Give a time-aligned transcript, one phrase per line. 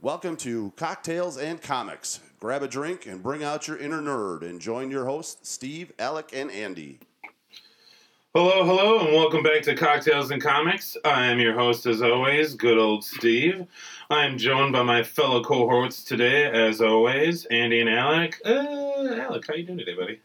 [0.00, 2.20] Welcome to Cocktails and Comics.
[2.38, 6.30] Grab a drink and bring out your inner nerd and join your hosts, Steve, Alec,
[6.32, 7.00] and Andy.
[8.32, 10.96] Hello, hello, and welcome back to Cocktails and Comics.
[11.04, 13.66] I am your host, as always, good old Steve.
[14.08, 18.40] I am joined by my fellow cohorts today, as always, Andy and Alec.
[18.46, 20.20] Uh, Alec, how you doing today, buddy?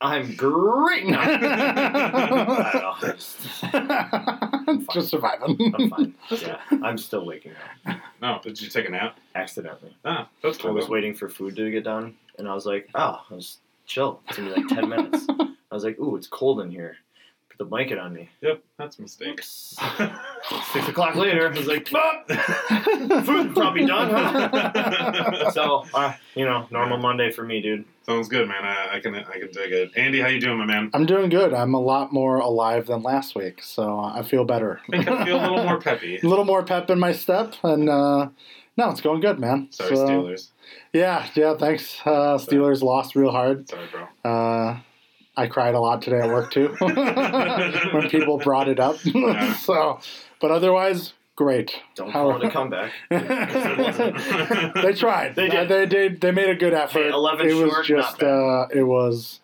[0.00, 1.20] I'm great now.
[4.66, 4.78] I don't know.
[4.78, 5.74] I'm just, I'm Just surviving.
[5.78, 6.14] I'm fine.
[6.30, 7.52] Yeah, I'm still waking
[7.86, 9.16] up No, did you take a nap?
[9.34, 9.94] accidentally.
[10.04, 10.72] Ah, that's I cool.
[10.74, 10.92] was though.
[10.92, 14.20] waiting for food to get done, and I was like, oh, I was chill.
[14.28, 15.26] It's gonna be like ten minutes.
[15.40, 16.96] I was like, ooh, it's cold in here.
[17.56, 18.28] Put the blanket on me.
[18.40, 19.40] Yep, that's a mistake.
[19.44, 22.28] Six o'clock later, I was like, fuck,
[23.24, 25.50] food probably done, huh?
[25.52, 27.84] so, uh, you know, normal Monday for me, dude.
[28.06, 28.64] Sounds good, man.
[28.64, 29.92] I, I can I can dig it.
[29.96, 30.90] Andy, how you doing, my man?
[30.94, 31.54] I'm doing good.
[31.54, 34.80] I'm a lot more alive than last week, so I feel better.
[34.88, 36.18] I think I feel a little more peppy.
[36.20, 38.28] a little more pep in my step, and uh,
[38.76, 39.68] no, it's going good, man.
[39.70, 40.48] Sorry, So, Steelers.
[40.92, 41.54] Yeah, yeah.
[41.56, 42.00] Thanks.
[42.04, 43.68] Uh, Steelers lost real hard.
[43.68, 44.30] Sorry, bro.
[44.30, 44.80] Uh,
[45.36, 48.96] I cried a lot today at work too when people brought it up.
[49.04, 49.52] Yeah.
[49.68, 49.98] so,
[50.40, 51.80] but otherwise, great.
[51.96, 52.92] Don't How- call it a comeback.
[53.10, 55.34] they tried.
[55.36, 55.68] They did.
[55.68, 56.20] They did.
[56.20, 56.98] They made a good effort.
[57.04, 58.22] Hey, 11 it was short, just.
[58.22, 59.40] Uh, it was.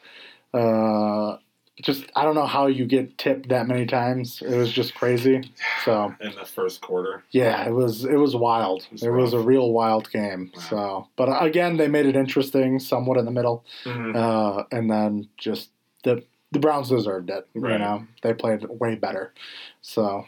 [0.52, 1.36] Uh,
[1.82, 4.42] just I don't know how you get tipped that many times.
[4.42, 5.50] It was just crazy.
[5.86, 7.22] So In the first quarter.
[7.30, 8.86] yeah, it was it was wild.
[8.92, 10.52] It's it was a real wild game.
[10.54, 10.60] Wow.
[10.68, 14.14] So, but again, they made it interesting, somewhat in the middle, Mhm.
[14.14, 15.70] uh, and then just
[16.04, 17.46] the the Browns deserved it.
[17.54, 17.78] You Right.
[17.78, 19.32] know, they played way better.
[19.82, 20.26] So,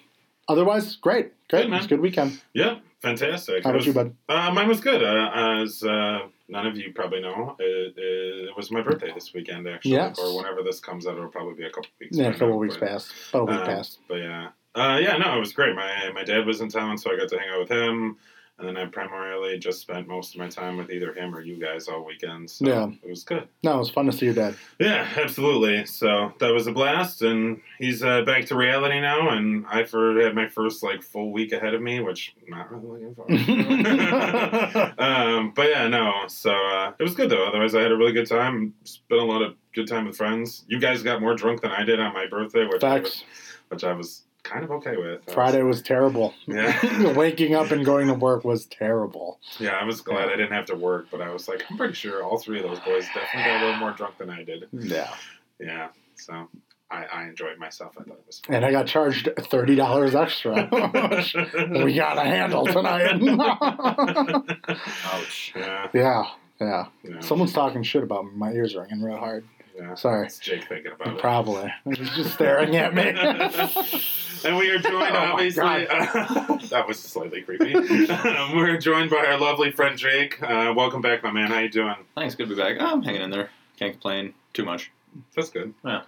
[0.48, 1.62] otherwise, great, great.
[1.62, 1.78] Good, man.
[1.78, 2.40] It's a good weekend.
[2.54, 3.64] Yeah, fantastic.
[3.64, 4.14] How about was- you, bud?
[4.28, 5.02] Uh, mine was good.
[5.02, 5.30] Uh,
[5.62, 9.92] as uh, none of you probably know, it, it was my birthday this weekend, actually.
[9.92, 10.16] Yes.
[10.18, 12.16] Or whenever this comes out, it'll probably be a couple weeks.
[12.16, 13.12] Yeah, a couple now, weeks but, past.
[13.30, 13.98] About a week um, past.
[14.08, 15.74] But yeah, uh, yeah, no, it was great.
[15.74, 18.16] My my dad was in town, so I got to hang out with him,
[18.58, 21.56] and then I primarily just spent most of my time with either him or you
[21.58, 22.48] guys all weekend.
[22.50, 22.90] So Yeah.
[23.02, 23.48] it was good.
[23.64, 24.54] No, it was fun to see your dad.
[24.78, 25.84] Yeah, absolutely.
[25.86, 29.30] So that was a blast, and he's uh, back to reality now.
[29.30, 32.70] And I for, had my first like full week ahead of me, which I'm not
[32.70, 33.38] really looking forward.
[33.86, 34.94] to.
[35.02, 36.24] um, but yeah, no.
[36.28, 37.46] So uh, it was good though.
[37.48, 38.74] Otherwise, I had a really good time.
[38.84, 40.64] Spent a lot of good time with friends.
[40.68, 43.24] You guys got more drunk than I did on my birthday, which I was, Facts.
[43.70, 45.22] which I was kind of okay with.
[45.28, 46.34] I Friday was terrible.
[46.46, 47.12] Yeah.
[47.16, 49.38] Waking up and going to work was terrible.
[49.58, 51.94] yeah, I was glad I didn't have to work, but I was like, I'm pretty
[51.94, 54.66] sure all three of those boys definitely got a little more drunk than I did.
[54.72, 55.12] Yeah.
[55.60, 56.48] Yeah, so
[56.90, 57.92] I, I enjoyed myself.
[57.98, 58.56] I thought it was fun.
[58.56, 60.54] And I got charged thirty dollars extra.
[61.84, 63.12] we got a handle tonight.
[65.04, 65.52] Ouch.
[65.56, 66.24] yeah, yeah,
[66.60, 66.86] yeah.
[67.04, 68.32] yeah, Someone's talking shit about me.
[68.34, 69.44] My ears ringing real hard.
[69.76, 69.94] Yeah.
[69.94, 70.26] Sorry.
[70.26, 71.20] It's Jake thinking about it.
[71.20, 71.72] Probably.
[71.84, 73.02] He's just staring at me.
[74.44, 75.62] and we are joined, Oh my obviously.
[76.68, 77.74] that was slightly creepy.
[77.74, 80.42] Um, we're joined by our lovely friend Jake.
[80.42, 81.48] Uh, welcome back, my man.
[81.48, 81.94] How you doing?
[82.14, 82.76] Thanks, good to be back.
[82.80, 83.50] Oh, I'm hanging in there.
[83.78, 84.90] Can't complain too much.
[85.34, 85.74] That's good.
[85.84, 86.02] Yeah.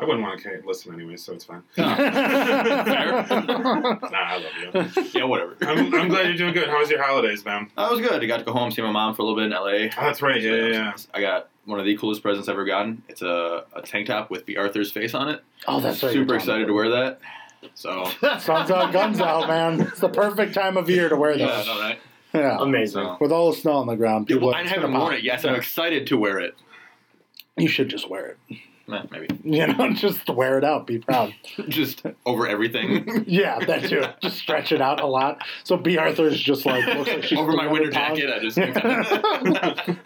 [0.00, 1.62] I wouldn't want to listen anyway, so it's fine.
[1.74, 1.84] Fair.
[1.84, 1.94] Nah,
[4.14, 5.04] I love you.
[5.12, 5.58] Yeah, whatever.
[5.60, 6.70] I'm, I'm glad you're doing good.
[6.70, 7.70] How was your holidays, man?
[7.76, 8.22] I was good.
[8.22, 9.90] I got to go home see my mom for a little bit in LA.
[9.94, 10.40] Oh, that's right.
[10.40, 10.92] Yeah, yeah, yeah.
[11.12, 13.02] I got one of the coolest presents I've ever gotten.
[13.08, 15.42] It's a, a tank top with Bea Arthur's face on it.
[15.66, 16.12] oh, that's right.
[16.12, 17.20] Super excited to wear that.
[17.74, 18.04] So,
[18.40, 19.80] Sun's out, guns out, man.
[19.80, 21.68] It's the perfect time of year to wear yeah, those.
[21.68, 21.98] I know, right?
[22.32, 22.58] Yeah.
[22.60, 23.04] Amazing.
[23.04, 25.02] So, With all the snow on the ground, yeah, people well, I it's haven't gonna
[25.02, 26.54] worn it yet, so I'm excited to wear it.
[27.56, 28.58] You should just wear it.
[29.10, 29.26] Maybe.
[29.42, 30.86] You know, just wear it out.
[30.86, 31.34] Be proud.
[31.68, 33.24] Just over everything.
[33.26, 34.04] yeah, that too.
[34.22, 35.42] Just stretch it out a lot.
[35.64, 38.56] So Bea Arthur's just like looks like she's over my winter jacket, I just.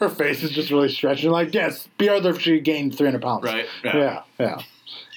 [0.00, 1.30] Her face is just really stretching.
[1.30, 3.44] Like, yes, Bea Arthur, she gained 300 pounds.
[3.44, 3.66] right?
[3.84, 4.60] Yeah, yeah.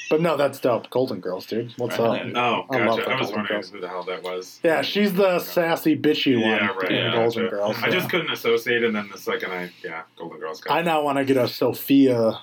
[0.10, 0.90] But no, that's dope.
[0.90, 1.74] Golden Girls, dude.
[1.78, 2.34] What's Right.
[2.36, 2.66] up?
[2.70, 3.12] Oh, I love gotcha.
[3.12, 3.70] I was Golden wondering Girls.
[3.72, 4.60] who the hell that was.
[4.64, 6.92] Yeah, she's the sassy, bitchy one Yeah, right.
[6.92, 7.56] in yeah, Golden gotcha.
[7.56, 7.76] Girls.
[7.82, 7.92] I yeah.
[7.94, 10.62] just couldn't associate, and then the second I, yeah, Golden Girls.
[10.62, 12.40] Got I now want to get a Sophia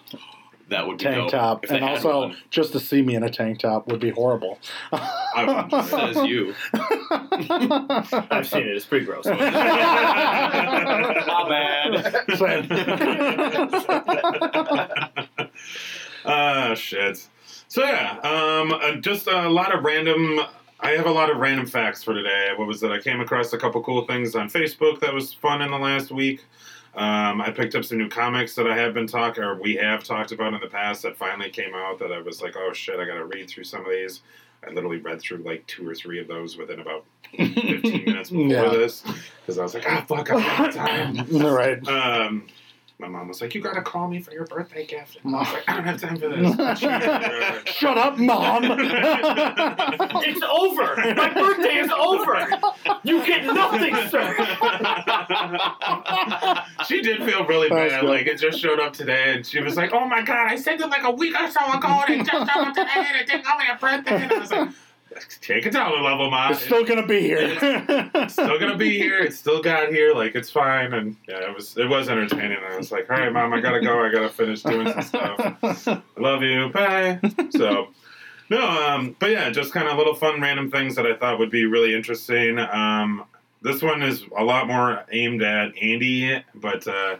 [0.68, 1.30] That would be tank dope.
[1.30, 2.36] top, and also one.
[2.50, 4.58] just to see me in a tank top would be horrible.
[4.92, 6.14] I would enjoy it.
[6.14, 6.54] Says you.
[8.30, 8.74] I've seen it.
[8.76, 9.24] It's pretty gross.
[9.26, 9.36] My
[11.48, 12.70] bad.
[16.26, 17.28] Ah, shit.
[17.68, 20.40] So yeah, um, uh, just a lot of random.
[20.80, 22.48] I have a lot of random facts for today.
[22.56, 22.90] What was that?
[22.92, 26.10] I came across a couple cool things on Facebook that was fun in the last
[26.10, 26.42] week.
[26.96, 30.04] Um, I picked up some new comics that I have been talking, or we have
[30.04, 31.98] talked about in the past that finally came out.
[31.98, 34.20] That I was like, oh shit, I got to read through some of these.
[34.66, 37.04] I literally read through like two or three of those within about
[37.36, 38.68] 15 minutes before Yeah.
[38.68, 39.02] this
[39.42, 41.26] because I was like, ah, fuck, I don't have time.
[41.44, 41.86] right.
[41.88, 42.46] Um,
[42.98, 45.52] my mom was like, "You gotta call me for your birthday gift." And I was
[45.52, 46.54] like, "I don't have time for this."
[47.74, 48.64] Shut up, mom.
[50.26, 50.96] It's over.
[51.14, 52.48] My birthday is over.
[53.02, 54.34] You get nothing, sir.
[56.86, 58.00] she did feel really That's bad.
[58.02, 58.10] good.
[58.10, 60.80] Like it just showed up today, and she was like, "Oh my god, I sent
[60.80, 63.26] it like a week or so ago, and it just showed up today, and it
[63.26, 64.68] didn't go me a birthday." And I was like,
[65.40, 66.50] "Take it down a level, ma.
[66.50, 67.56] It's still gonna be here.
[67.60, 69.18] It's still gonna be here.
[69.18, 70.14] It still got here.
[70.14, 72.58] Like it's fine." And yeah, it was it was entertaining.
[72.70, 74.04] I was like, "All right, mom, I gotta go.
[74.04, 75.56] I gotta finish doing some stuff.
[75.62, 76.68] I love you.
[76.70, 77.20] Bye."
[77.50, 77.88] So.
[78.50, 81.50] No, um, but yeah, just kind of little fun, random things that I thought would
[81.50, 82.58] be really interesting.
[82.58, 83.24] Um,
[83.62, 87.16] this one is a lot more aimed at Andy, but uh,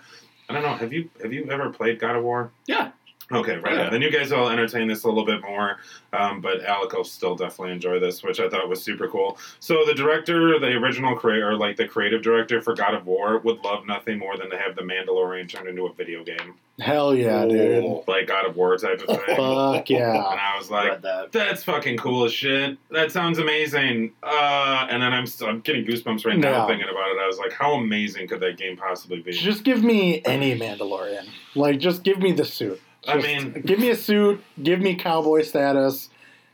[0.49, 0.75] I don't know.
[0.75, 2.52] Have you have you ever played God of War?
[2.67, 2.91] Yeah.
[3.32, 3.74] Okay, right.
[3.74, 3.90] Yeah.
[3.90, 5.78] Then you guys will entertain this a little bit more,
[6.12, 9.38] um, but Alec will still definitely enjoy this, which I thought was super cool.
[9.60, 13.38] So the director, the original creator, or like the creative director for God of War,
[13.38, 17.14] would love nothing more than to have the Mandalorian turned into a video game, Hell
[17.14, 18.02] yeah, dude.
[18.06, 19.36] like God of War type of thing.
[19.36, 20.10] Fuck yeah.
[20.16, 21.32] And I was like, that.
[21.32, 22.76] that's fucking cool as shit.
[22.90, 24.12] That sounds amazing.
[24.22, 26.66] Uh, and then I'm still, I'm getting goosebumps right now Yeah.
[26.66, 27.18] thinking about it.
[27.22, 29.32] I was like, how amazing could that game possibly be?
[29.32, 31.26] Just give me any Mandalorian.
[31.54, 32.80] Like, just give me the suit.
[33.08, 34.42] I Just mean- give me a suit.
[34.62, 36.08] Give me cowboy status,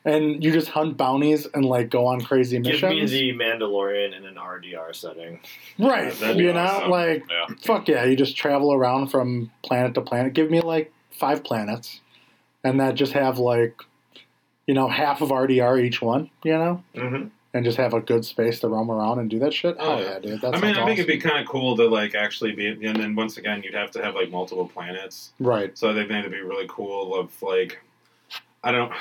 [0.05, 2.81] and you just hunt bounties and like go on crazy missions.
[2.81, 5.41] Give me the Mandalorian in an RDR setting.
[5.79, 6.13] right.
[6.15, 6.91] That'd You know, awesome.
[6.91, 7.55] like Yeah.
[7.63, 8.05] fuck yeah.
[8.05, 10.33] You just travel around from planet to planet.
[10.33, 12.01] Give me like five planets,
[12.65, 13.75] and that just have like,
[14.67, 16.31] you know, half of RDR each one.
[16.45, 16.85] You know.
[16.97, 17.29] Mm-hmm.
[17.53, 19.75] And just have a good space to roam around and do that shit.
[19.81, 20.21] Oh, yeah.
[20.21, 20.41] dude.
[20.41, 22.95] That I mean, I think it'd be kind of cool to like actually be, and
[22.97, 25.33] then once again, you'd have to have like multiple planets.
[25.41, 25.77] right.
[25.77, 27.19] So I think that'd be really cool.
[27.19, 27.81] Of like,
[28.63, 28.93] I don't.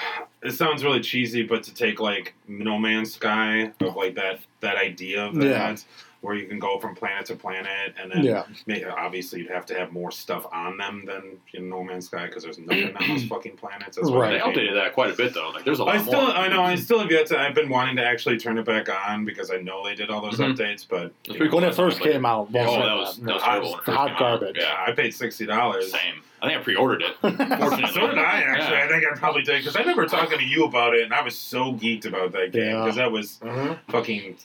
[0.42, 4.78] It sounds really cheesy, but to take like No Man's Sky of like that that
[4.78, 5.76] idea of that, Yeah.
[6.22, 8.44] Where you can go from planet to planet, and then Yeah.
[8.66, 12.26] May- Obviously, you'd have to have more stuff on them than in No Man's Sky
[12.26, 13.96] because there's nothing on those fucking planets.
[13.96, 14.32] That's why Right.
[14.32, 15.50] They they updated that quite a bit though.
[15.52, 16.32] Like there's a lot I still, more.
[16.32, 17.40] I know, I still have yet to.
[17.40, 20.22] I've been wanting to actually turn it back on because I know they did all
[20.22, 20.56] those Mhm.
[20.58, 21.62] updates, but It's pretty cool.
[21.62, 23.26] When it first Like- came out, Oh, bullshit, that was man.
[23.28, 23.70] that was Hot- terrible.
[23.72, 24.20] when it first hot came out.
[24.20, 24.58] garbage.
[24.60, 25.92] yeah, I paid sixty dollars.
[25.92, 26.22] Same.
[26.42, 27.16] I think I pre-ordered it.
[27.22, 27.88] Fortunately.
[27.94, 28.78] So did I actually.
[28.78, 28.86] Yeah.
[28.86, 31.22] I think I probably did because I remember talking to you about it, and I
[31.22, 32.84] was so geeked about that game Yeah.
[32.84, 33.92] because that was Mm-hmm.
[33.92, 34.38] fucking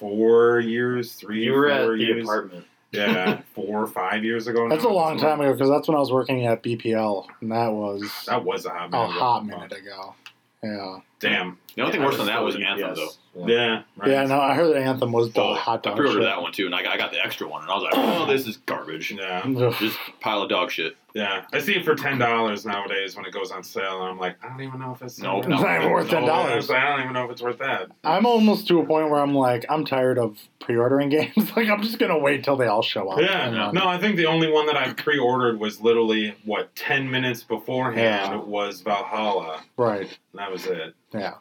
[0.00, 2.24] four years, three, You were at four the years.
[2.24, 2.64] apartment.
[2.92, 4.68] Yeah, four or five years ago.
[4.68, 7.68] That's a long time ago because that's when I was working at BPL, and that
[7.72, 9.10] was That was a hot a minute.
[9.10, 9.18] ago.
[9.20, 10.14] hot minute ago.
[10.62, 11.58] Yeah, Damn.
[11.74, 13.18] The only thing worse than that was still Anthem UPS.
[13.34, 13.46] though.
[13.46, 13.82] Yeah.
[13.96, 14.10] Right.
[14.10, 14.24] yeah.
[14.24, 16.28] No, I heard that Anthem was the Oh, hot I dog pre-ordered shit.
[16.28, 17.92] that one too, and I got, I got the extra one, and I was like,
[17.96, 19.10] oh, this is garbage.
[19.12, 19.70] Yeah.
[19.78, 20.96] Just pile of dog shit.
[21.14, 21.44] Yeah.
[21.52, 24.36] I see it for ten dollars nowadays when it goes on sale, and I'm like,
[24.44, 25.40] I don't even know if it's Nope.
[25.40, 26.70] It's not even worth $10.
[26.74, 27.88] I don't even know if it's worth that.
[28.04, 31.34] I'm almost to a point where I'm like, I'm tired of pre-ordering games.
[31.56, 33.20] like, I'm just gonna wait till they all show up.
[33.20, 37.10] Yeah, And no, I think the only one that I pre-ordered was literally what ten
[37.10, 38.36] minutes beforehand Yeah.
[38.36, 40.02] was Valhalla, right.
[40.02, 40.94] and that was it.
[41.12, 41.34] Yeah,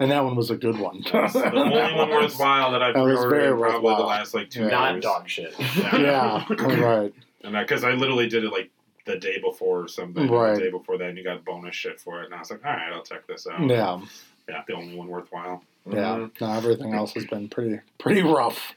[0.00, 1.04] and that one was a good one.
[1.12, 4.34] That's the only one worthwhile that I That was pre-ordered very in probably the last
[4.34, 4.68] like two Yeah.
[4.68, 5.04] Not years.
[5.04, 5.54] dog shit.
[5.76, 7.14] yeah, right.
[7.44, 8.70] and because I, literally did it like
[9.06, 10.54] the day before or something, Right.
[10.54, 12.64] the day before that, and you got bonus shit for it, and I was like,
[12.64, 13.60] all right, I'll check this out.
[13.68, 14.00] Yeah,
[14.48, 15.62] yeah, the only one worthwhile.
[15.88, 16.26] yeah.
[16.40, 18.74] No, everything else has been pretty, pretty rough.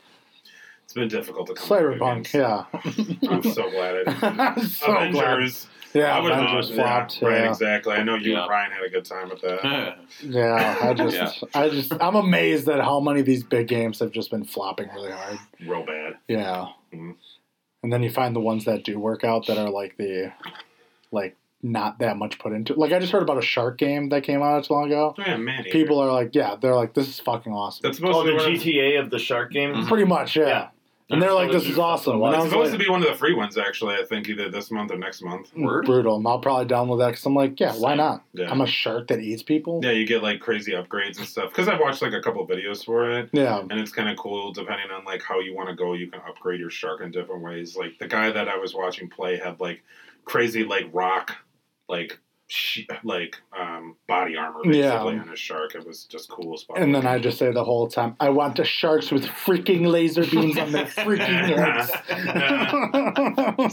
[0.86, 1.68] It's been difficult to come.
[1.68, 2.34] Cyberpunk, games.
[2.34, 2.66] yeah.
[3.30, 4.40] I'm so glad I didn't.
[4.40, 5.52] I'm so glad.
[5.94, 7.20] Yeah, I would have Avengers yeah, flopped.
[7.24, 7.50] right, Yeah.
[7.50, 7.94] exactly.
[7.96, 8.42] I know you Yeah.
[8.44, 9.98] and Ryan had a good time with that.
[10.24, 11.32] Yeah, I just, Yeah.
[11.56, 14.88] I just, I'm amazed at how many of these big games have just been flopping
[14.94, 15.40] really hard.
[15.66, 16.18] Real bad.
[16.28, 17.16] Yeah, Mhm.
[17.84, 20.32] And then you find the ones that do work out that are like the,
[21.12, 22.74] like not that much put into.
[22.74, 22.80] it.
[22.80, 25.14] Like I just heard about a shark game that came out not too long ago.
[25.18, 25.64] Oh, yeah, man.
[25.66, 27.82] People are like, yeah, they're like, this is fucking awesome.
[27.84, 29.86] That's supposed Oh, to the be one of- GTA of the shark game.
[29.88, 30.48] Pretty much, yeah.
[30.48, 30.68] Yeah.
[31.12, 32.22] And they're like, this this is is awesome.
[32.22, 33.96] And I It's was supposed like, to be one of the free ones, actually.
[33.96, 35.50] I think either this month or next month.
[35.50, 35.86] Hmm, Word?
[35.86, 36.18] brutal.
[36.18, 38.24] And I'll probably download that because I'm like, yeah, why not?
[38.34, 38.52] Yeah.
[38.52, 39.82] I'm a shark that eats people.
[39.84, 41.50] Yeah, you get like crazy upgrades and stuff.
[41.50, 43.60] Because I've watched like a couple videos for it, Yeah.
[43.60, 44.52] and it's kind of cool.
[44.54, 47.42] Depending on like how you want to go, you can upgrade your shark in different
[47.44, 47.76] ways.
[47.76, 49.82] Like the guy that I was watching play had like
[50.26, 51.36] crazy like rock,
[51.88, 52.20] like
[52.52, 55.22] she, like um, body armor basically Yeah.
[55.22, 55.76] on a shark.
[55.76, 56.78] It was just cool as fuck.
[56.80, 60.26] And then I just say the whole time, I want the sharks with freaking laser
[60.26, 61.20] beams on their freaking
[61.56, 61.90] heads.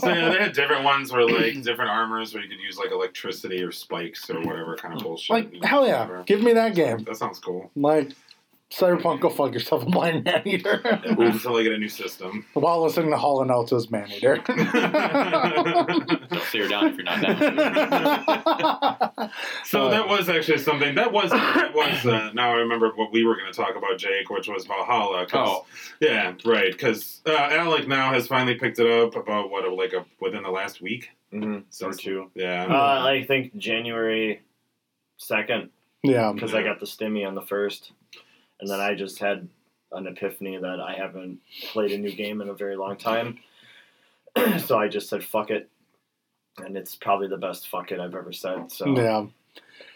[0.01, 2.91] So yeah, they had different ones where like different armors where you could use like
[2.91, 5.29] electricity or spikes or whatever kind of bullshit.
[5.33, 6.23] like, hell yeah.
[6.25, 7.03] Give me that game.
[7.03, 7.71] That sounds cool.
[7.75, 8.11] Like,
[8.71, 10.81] Cyberpunk, go fuck yourself, a blind man eater.
[10.83, 12.45] Until I get a new system.
[12.53, 14.35] While listening to Hall and Oates' man eater.
[14.45, 14.57] Don't
[16.43, 17.37] stare her down if you're not down.
[19.63, 23.13] So Uh, that was actually something that was that was uh, now I remember what
[23.13, 25.25] we were going to talk about, Jake, which was Valhalla.
[25.25, 25.65] 'cause- Oh.
[26.01, 26.71] yeah, right.
[26.73, 30.51] Because uh, Alec now has finally picked it up about what like a, within the
[30.51, 31.09] last week.
[31.33, 31.53] Mm-hmm.
[31.53, 32.29] Or Since- two.
[32.35, 34.41] Yeah, Uh, I think January
[35.15, 35.69] second
[36.03, 36.33] yeah.
[36.33, 37.93] because I got the stimmy on the first,
[38.59, 39.47] and then I just had
[39.91, 41.39] an epiphany that I haven't
[41.71, 43.39] played a new game in a very long time.
[44.59, 45.69] so I just said fuck it,
[46.57, 48.71] and it's probably the best fuck it I've ever said.
[48.71, 49.25] So Yeah.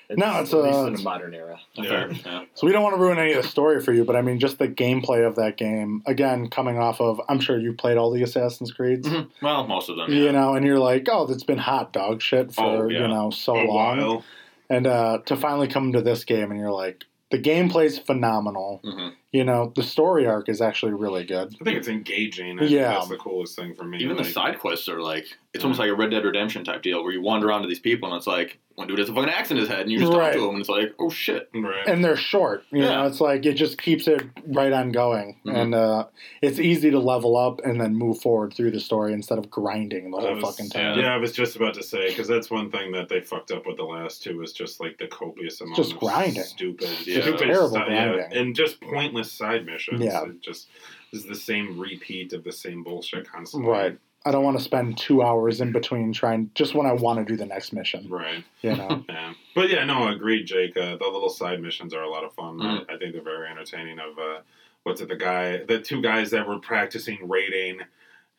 [0.09, 1.59] it's, No, it's, at least uh, in a modern era.
[1.73, 2.07] Yeah.
[2.25, 2.45] yeah.
[2.55, 4.39] So we don't want to ruin any of the story for you, but I mean,
[4.39, 6.01] just the gameplay of that game.
[6.05, 9.29] Again, coming off of, I'm sure you played all the Assassin's Creeds, Mhm.
[9.41, 10.11] Well, most of them.
[10.11, 13.01] you know, and you're like, oh, that's been hot dog shit for Oh, yeah.
[13.01, 14.23] you know so A long, while.
[14.69, 18.81] and uh, to finally come to this game, and you're like, the gameplay's phenomenal.
[18.83, 19.13] Mhm.
[19.31, 21.55] You know, the story arc is actually really good.
[21.59, 22.57] I think it's engaging.
[22.57, 22.91] I think Yeah.
[22.91, 23.99] that's the coolest thing for me.
[23.99, 25.65] Even the side quests are like it's Yeah.
[25.65, 28.07] almost like a Red Dead Redemption type deal where you wander around to these people
[28.09, 30.11] and it's like one dude has a fucking axe in his head and you just
[30.13, 30.27] Right.
[30.31, 31.49] talk to him and it's like oh shit.
[31.53, 31.85] Right.
[31.85, 32.63] and they're short.
[32.71, 32.95] You Yeah.
[33.01, 35.55] know, it's like it just keeps it right on going, Mhm.
[35.57, 36.05] and uh,
[36.41, 40.11] it's easy to level up and then move forward through the story instead of grinding
[40.11, 41.03] the whole was- fucking time yeah.
[41.03, 41.11] time.
[41.11, 43.75] I was just about to say because that's one thing that they fucked up with
[43.75, 46.43] the last two was just like the copious amount Just of grinding.
[46.43, 47.21] stupid, Yeah.
[47.23, 48.19] stupid Terrible stuff, grinding.
[48.31, 50.01] yeah, and just pointless side missions.
[50.01, 50.23] Yeah.
[50.23, 50.69] It just
[51.11, 53.69] is the same repeat of the same bullshit constantly.
[53.69, 53.97] Right.
[54.23, 57.25] I don't want to spend two hours in between trying just when I want to
[57.25, 58.07] do the next mission.
[58.09, 58.43] Right.
[58.61, 59.03] You know.
[59.09, 59.33] Yeah.
[59.53, 60.77] But yeah, no, agreed, Jake.
[60.77, 62.57] Uh, the little side missions are a lot of fun.
[62.57, 62.85] Mm.
[62.89, 63.99] I, I think they're very entertaining.
[63.99, 64.39] Of uh,
[64.83, 65.09] what's it?
[65.09, 67.87] The guy, the two guys that were practicing raiding, and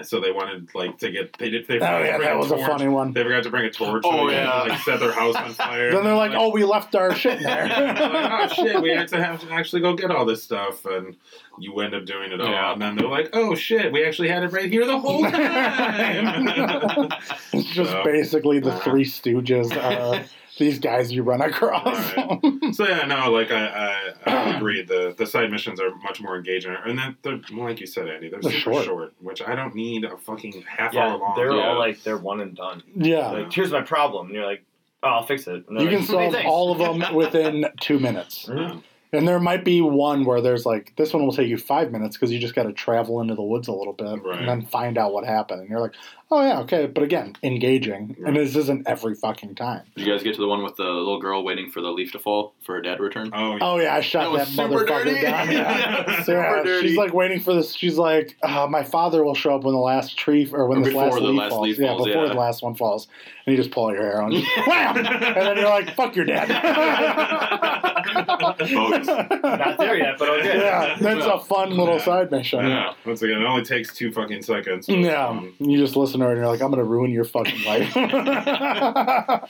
[0.01, 2.39] so they wanted like to get they did they oh forgot to yeah, bring that
[2.39, 2.67] was a torch.
[2.67, 3.13] funny one.
[3.13, 4.03] They forgot to bring a torch.
[4.05, 4.63] Oh, so they yeah.
[4.65, 5.93] to, like set their house on fire.
[5.93, 9.09] Then they're like, "Oh, we left our shit in there." like, oh shit, we had
[9.09, 11.17] to have to actually go get all this stuff, and
[11.59, 12.49] you end up doing it all.
[12.49, 12.73] Yeah.
[12.73, 17.09] And then they're like, oh shit, we actually had it right here the whole time.
[17.53, 19.71] it's just So, basically the uh, Three Stooges.
[19.77, 20.23] Uh,
[20.59, 22.15] these guys you run across.
[22.17, 22.41] Right.
[22.75, 24.83] so yeah, no, like I, I, I agree.
[24.83, 28.29] The the side missions are much more engaging, and then they're like you said, Andy,
[28.29, 28.85] they're, They're super short.
[28.85, 29.15] short.
[29.21, 31.33] which I don't need a fucking half Yeah, hour long.
[31.37, 31.69] they're Yeah.
[31.71, 32.83] all like they're one and done.
[32.95, 33.31] yeah.
[33.31, 34.63] Like, here's my problem, and you're like,
[35.03, 35.65] oh, I'll fix it.
[35.69, 38.47] And You can like, "Okay, solve thanks." all of them within two minutes.
[38.47, 38.59] Mm-hmm.
[38.59, 38.81] Yeah.
[39.15, 42.17] And there might be one where there's like, this one will take you five minutes
[42.17, 44.39] because you just got to travel into the woods a little bit Right.
[44.39, 45.61] and then find out what happened.
[45.61, 45.93] And you're like,
[46.33, 46.87] oh, yeah, okay.
[46.87, 48.17] But again, engaging.
[48.27, 49.83] And this isn't every fucking time.
[49.97, 52.13] Did you guys get to the one with the little girl waiting for the leaf
[52.13, 53.31] to fall for her dad to return?
[53.33, 55.21] Oh, Oh, yeah, I shot That that, motherfucker dirty.
[55.23, 55.51] down.
[55.53, 55.63] Yeah.
[56.13, 56.89] Yeah, super yeah, dirty.
[56.89, 57.75] she's like waiting for this.
[57.75, 60.85] She's like, uh, my father will show up when the last tree, or when Or
[60.85, 61.63] this before last the leaf last falls.
[61.67, 62.29] leaf yeah, before yeah.
[62.29, 63.09] the last one falls.
[63.47, 64.97] And you just pull your hair on, And, wham!
[64.97, 66.49] and then you're like, fuck your dad.
[68.13, 70.59] Not there yet, but okay.
[70.59, 72.05] Yeah, that's a fun little Yeah.
[72.05, 72.67] side mission.
[72.67, 72.95] Yeah.
[73.05, 74.87] Once again, it only takes two fucking seconds.
[74.87, 75.53] but Yeah, fun.
[75.59, 77.93] you just listen to and you're like, I'm gonna ruin your fucking life.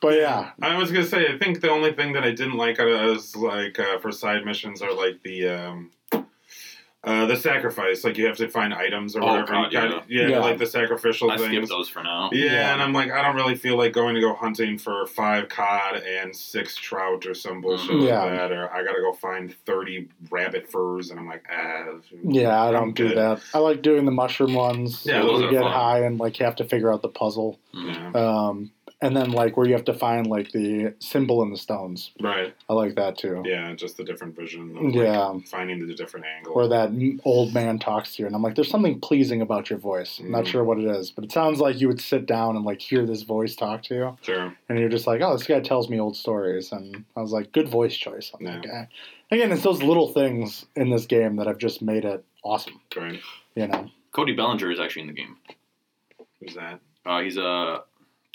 [0.00, 2.78] but yeah, I was gonna say, I think the only thing that I didn't like
[2.78, 5.90] out of is like uh, for side missions are like the um,
[7.06, 8.02] uh, the sacrifice.
[8.04, 9.52] Like you have to find items or Oh, whatever.
[9.52, 10.26] God, you got, yeah.
[10.28, 10.38] Yeah.
[10.40, 11.68] like the sacrificial I skipped things.
[11.68, 12.30] those for now.
[12.32, 12.72] Yeah, Yeah.
[12.72, 15.96] and I'm like, I don't really feel like going to go hunting for five cod
[16.02, 18.00] and six trout or some bullshit Mhm.
[18.00, 18.26] like Yeah.
[18.28, 21.84] that, or I gotta go find thirty rabbit furs, and I'm like, ah.
[22.24, 23.40] yeah, I don't do that.
[23.54, 25.06] I like doing the mushroom ones.
[25.06, 25.72] Yeah, where those you are get fun.
[25.72, 27.58] high and like you have to figure out the puzzle.
[27.72, 28.70] Yeah, Um,
[29.02, 32.12] and then like where you have to find like the symbol in the stones.
[32.20, 32.54] right.
[32.68, 33.42] I like that too.
[33.44, 34.76] Yeah, just the different vision.
[34.76, 35.38] Of, like, Yeah.
[35.50, 36.54] finding the different angle.
[36.54, 36.90] Where that
[37.24, 40.18] old man talks to you, and I'm like, "There's something pleasing about your voice.
[40.18, 40.48] I'm not Mhm.
[40.48, 43.04] sure what it is, but it sounds like you would sit down and like hear
[43.04, 44.56] this voice talk to you." Sure.
[44.68, 47.52] and you're just like, oh, this guy tells me old stories, and I was like,
[47.52, 48.88] good voice choice on that guy.
[49.30, 52.80] Again, it's those little things in this game that have just made it awesome.
[52.96, 53.20] Right.
[53.54, 55.36] You know, Cody Bellinger is actually in the game.
[56.40, 56.80] Who's that?
[57.04, 57.82] Uh, he's a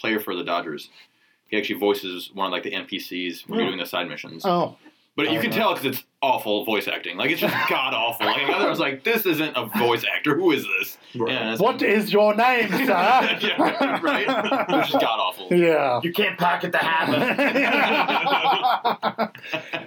[0.01, 0.89] player for the Dodgers.
[1.47, 3.69] He actually voices one of like the NPCs when you're Oh.
[3.71, 4.45] doing the side missions.
[4.45, 4.77] oh,
[5.17, 5.55] But you Oh, can no.
[5.57, 7.17] tell because it's awful voice acting.
[7.17, 8.25] Like it's just god awful.
[8.25, 10.35] Like I was like, this isn't a voice actor.
[10.35, 10.97] Who is this?
[11.13, 12.77] Yeah, that's- what is your name, sir?
[13.41, 14.25] yeah, right.
[14.69, 15.47] It's just god awful.
[15.53, 15.99] yeah.
[16.01, 17.21] You can't pocket the habit.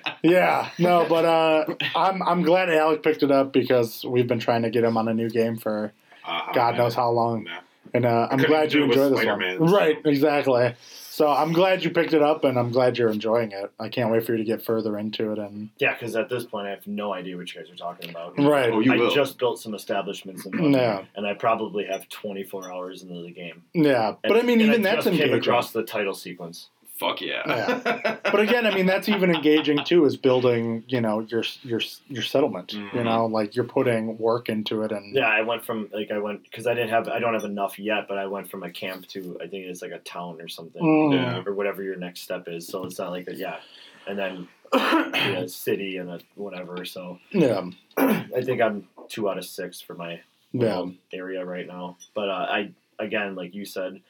[0.23, 1.64] yeah, no, but uh,
[1.97, 5.09] I'm I'm glad Alec picked it up because we've been trying to get him on
[5.09, 5.92] a new game for
[6.26, 7.61] Uh, God knows how long, Yeah.
[7.95, 9.69] And uh, I'm glad you enjoy this Spider-Man, one.
[9.71, 10.75] so- Right, exactly.
[11.11, 13.71] So I'm glad you picked it up, and I'm glad you're enjoying it.
[13.79, 16.45] I can't wait for you to get further into it, and yeah, because at this
[16.45, 18.37] point, I have no idea what you guys are talking about.
[18.37, 19.15] right, Oh, you I will.
[19.15, 21.05] just built some establishments in London, Yeah.
[21.15, 23.63] and I probably have 24 hours into the game.
[23.75, 24.15] yeah.
[24.25, 26.71] But I mean, And even I that's just came across the title sequence.
[26.97, 27.43] Fuck yeah.
[27.47, 28.17] Yeah.
[28.35, 30.05] But again, I mean, that's even engaging too.
[30.05, 32.73] Is building, you know, your your your settlement.
[32.73, 33.05] You Mhm.
[33.05, 36.43] know, like you're putting work into it, and Yeah, I went from like I went
[36.45, 39.07] because I didn't have I don't have enough yet, but I went from a camp
[39.09, 41.13] to I think it's like a town or something Mm.
[41.15, 41.43] Yeah.
[41.47, 42.67] or whatever your next step is.
[42.69, 43.59] So it's not like that, yeah,
[44.07, 46.85] and then yeah, a city and a whatever.
[46.85, 50.21] So yeah, I think I'm two out of six for my
[50.53, 51.97] yeah, area right now.
[52.15, 52.71] But uh, I
[53.01, 54.01] again, like you said,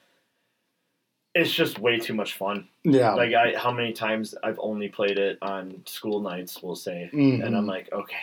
[1.35, 2.69] it's just way too much fun.
[2.85, 3.15] yeah.
[3.15, 7.45] Like I, how many times I've only played it on school nights, we'll say, Mhm.
[7.45, 8.17] and I'm like, okay,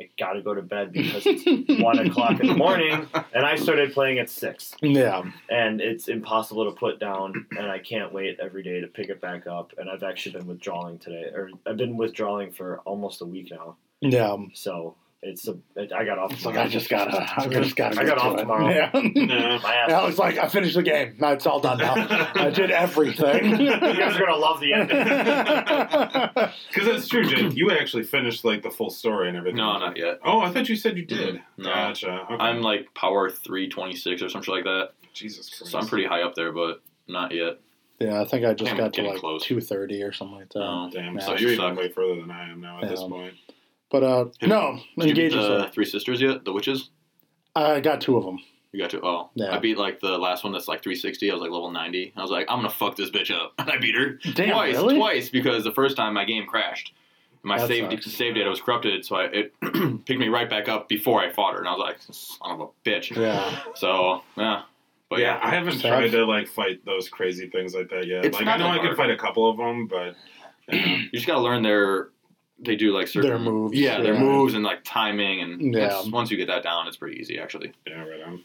[0.00, 3.92] I gotta go to bed because it's one o'clock in the morning, and I started
[3.92, 5.22] playing at six, Yeah.
[5.50, 9.20] and it's impossible to put down, and I can't wait every day to pick it
[9.20, 9.72] back up.
[9.78, 13.76] And I've actually been withdrawing today, or I've been withdrawing for almost a week now.
[14.00, 14.36] Yeah.
[14.54, 15.58] So it's a,
[15.94, 16.32] I got off.
[16.32, 17.26] It's like I just gotta.
[17.38, 18.00] I just gotta.
[18.00, 18.40] I got off it.
[18.40, 18.68] tomorrow.
[18.70, 18.90] Yeah.
[19.14, 19.58] No.
[19.62, 19.90] My ass.
[19.90, 21.16] Alex like I finished the game.
[21.18, 21.94] No, it's all done now.
[22.34, 23.60] I did everything.
[23.60, 24.96] you guys are gonna love the ending.
[26.68, 27.54] Because that's true, Jake.
[27.54, 29.58] You actually finished like the full story and everything.
[29.58, 30.20] No, not yet.
[30.24, 31.42] Oh, I thought you said you did.
[31.56, 31.64] No.
[31.64, 32.10] Gotcha.
[32.30, 32.34] Okay.
[32.36, 34.90] I'm like power 326 or something like that.
[35.12, 35.72] Jesus Christ.
[35.72, 37.58] So I'm pretty high up there, but not yet.
[37.98, 40.60] yeah, I think I just I'm got to like two thirty or something like that.
[40.60, 40.88] No.
[40.92, 41.14] Damn.
[41.16, 43.34] Yeah, so you're even way further than I am now at this point.
[43.90, 45.70] But uh, no, you beat engage the.
[45.72, 46.44] Three Sisters yet?
[46.44, 46.90] The Witches?
[47.56, 48.38] I got two of them.
[48.72, 49.00] You got to.
[49.02, 49.52] Oh, Yeah.
[49.54, 51.28] I beat like the last one that's like 360.
[51.30, 52.12] I was like level 90.
[52.16, 54.76] I was like, I'm gonna fuck this bitch up, and I beat her Damn, twice.
[54.76, 54.96] really?
[54.96, 56.92] Twice because the first time my game crashed.
[57.42, 58.12] My That save sucks.
[58.12, 59.54] save data was corrupted, so I, it
[60.04, 62.60] picked me right back up before I fought her, and I was like, son of
[62.60, 63.16] a bitch.
[63.16, 63.60] Yeah.
[63.74, 64.62] So yeah,
[65.08, 65.88] but yeah, yeah, I haven't Sad.
[65.88, 68.26] tried to like fight those crazy things like that yet.
[68.26, 68.96] It's like not I know that I can hard.
[68.98, 70.14] fight a couple of them, but
[70.70, 70.86] yeah.
[70.98, 72.10] you just gotta learn their.
[72.62, 74.20] They do like certain Their moves, Yeah, their yeah.
[74.20, 75.86] moves and like timing, and Yeah.
[75.86, 77.72] it's- once you get that down, it's pretty easy actually.
[77.86, 78.42] yeah, right on.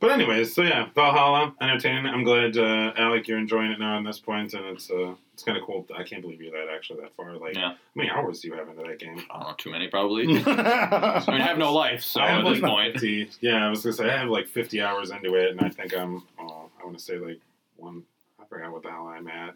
[0.00, 2.06] But anyways, so yeah, Valhalla, entertaining.
[2.06, 5.44] I'm glad, uh, Alec, you're enjoying it now at this point, and it's uh, it's
[5.44, 5.86] kind of cool.
[5.96, 7.36] I can't believe you're that actually that far.
[7.36, 7.70] Like, Yeah.
[7.70, 9.22] how many hours do you have into that game?
[9.30, 10.24] I don't know, too many probably.
[10.46, 13.82] I mean, I have no life, so at this like point, 50, yeah, I was
[13.84, 16.84] gonna say I have like 50 hours into it, and I think I'm, oh, I
[16.84, 17.38] want to say like
[17.76, 18.02] one.
[18.40, 19.54] I forgot what the hell I'm at,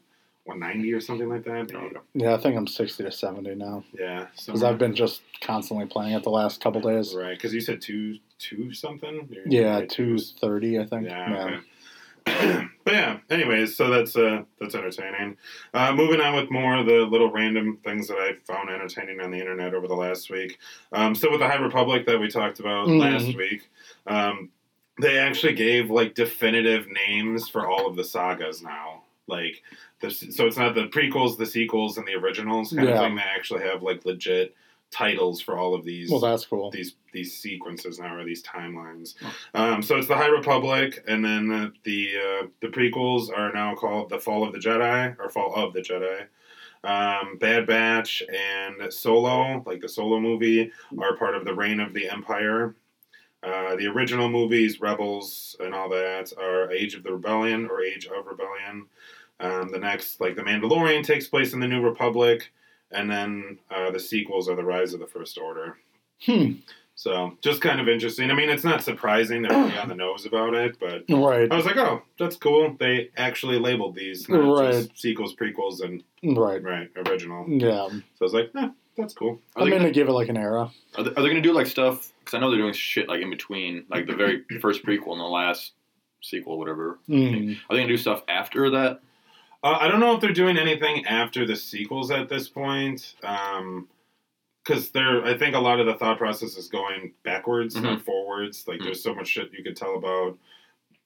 [0.50, 1.74] 190 or something like that.
[1.74, 1.96] Okay.
[2.14, 6.12] yeah, I think I'm sixty to seventy now Yeah, because I've been just constantly playing
[6.14, 7.14] it the last couple days.
[7.14, 9.28] right because you said two, two something.
[9.30, 11.06] You're- Yeah, right, two thirty, I think.
[11.08, 11.44] Yeah.
[11.44, 11.58] Okay.
[12.84, 13.18] but yeah.
[13.30, 15.36] Anyways, so that's uh that's entertaining.
[15.74, 19.30] Uh, moving on with more of the little random things that I found entertaining on
[19.30, 20.58] the internet over the last week.
[20.92, 23.00] Um, so with the High Republic that we talked about Mhm.
[23.00, 23.68] last week,
[24.08, 24.50] um,
[25.00, 29.02] they actually gave like definitive names for all of the sagas now.
[29.28, 29.60] Like,
[30.00, 33.00] the, so it's not the prequels, the sequels, and the originals kind of Yeah.
[33.00, 33.16] thing.
[33.16, 34.54] They actually have like legit
[34.90, 36.70] titles for all of these Well, that's cool.
[36.70, 39.14] these these sequences now or these timelines.
[39.54, 43.74] Um, so it's the High Republic, and then the the, uh, the prequels are now
[43.74, 46.26] called the Fall of the Jedi or Fall of the Jedi.
[46.84, 51.92] Um, Bad Batch and Solo, like the Solo movie, are part of the Reign of
[51.94, 52.76] the Empire.
[53.42, 58.06] Uh, the original movies, Rebels, and all that, are Age of the Rebellion or Age
[58.06, 58.86] of Rebellion.
[59.40, 62.50] Um, the next, like The Mandalorian, takes place in the New Republic,
[62.90, 65.76] and then uh, the sequels are The Rise of the First Order.
[66.24, 66.52] Hmm.
[66.94, 68.30] So just kind of interesting.
[68.30, 71.46] I mean, it's not surprising they're really on the nose about it, but Right.
[71.52, 72.74] I was like, oh, that's cool.
[72.80, 74.72] They actually labeled these, not Right.
[74.72, 76.62] just sequels, prequels, and Right.
[76.62, 77.44] right original.
[77.46, 77.88] Yeah.
[77.88, 79.42] So I was like, eh, that's cool.
[79.56, 80.70] are I'm gonna gonna, give it like an era.
[80.96, 82.10] are they, are they gonna do like stuff?
[82.20, 85.20] Because I know they're doing shit like in between, like the very first prequel and
[85.20, 85.72] the last
[86.22, 86.98] sequel, whatever.
[87.10, 87.56] Mm.
[87.68, 89.00] Are they gonna do stuff after that?
[89.62, 93.14] Uh, I don't know if they're doing anything after the sequels at this point.
[93.22, 93.88] Um,
[94.64, 98.66] because they're, I think a lot of the thought process is going backwards, not forwards.
[98.66, 98.84] Like, Mhm.
[98.86, 100.36] there's so much shit you could tell about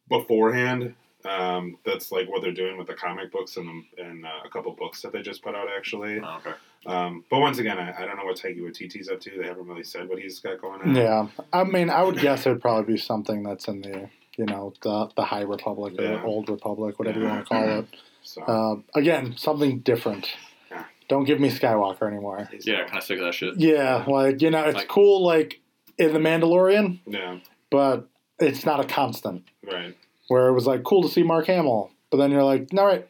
[0.09, 0.95] beforehand.
[1.27, 4.73] Um, that's like what they're doing with the comic books and and uh, a couple
[4.73, 6.19] books that they just put out actually.
[6.25, 6.57] Oh, okay.
[6.87, 9.31] Um, but once again, I, I don't know what Taika Waititi's up to.
[9.39, 10.97] They haven't really said what he's got going on.
[10.97, 11.27] Yeah.
[11.53, 14.09] I mean, I would guess it'd probably be something that's in the
[14.39, 16.11] you know the the High Republic or Yeah.
[16.13, 17.87] the Old Republic, whatever you want to call it.
[18.23, 20.29] So Uh, again, something different.
[20.71, 20.85] Yeah.
[21.09, 22.49] Don't give me Skywalker anymore.
[22.63, 23.55] Yeah, kind of sick of that shit.
[23.59, 25.61] Yeah, like you know, it's Like- cool, like
[25.99, 27.39] in the Mandalorian, yeah,
[27.71, 28.07] but
[28.39, 29.45] it's not a constant.
[29.71, 29.95] right.
[30.29, 33.07] Where it was like cool to see Mark Hamill, but then you're like, all right,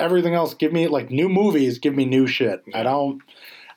[0.00, 2.62] everything else, give me like new movies, give me new shit.
[2.74, 3.20] I don't,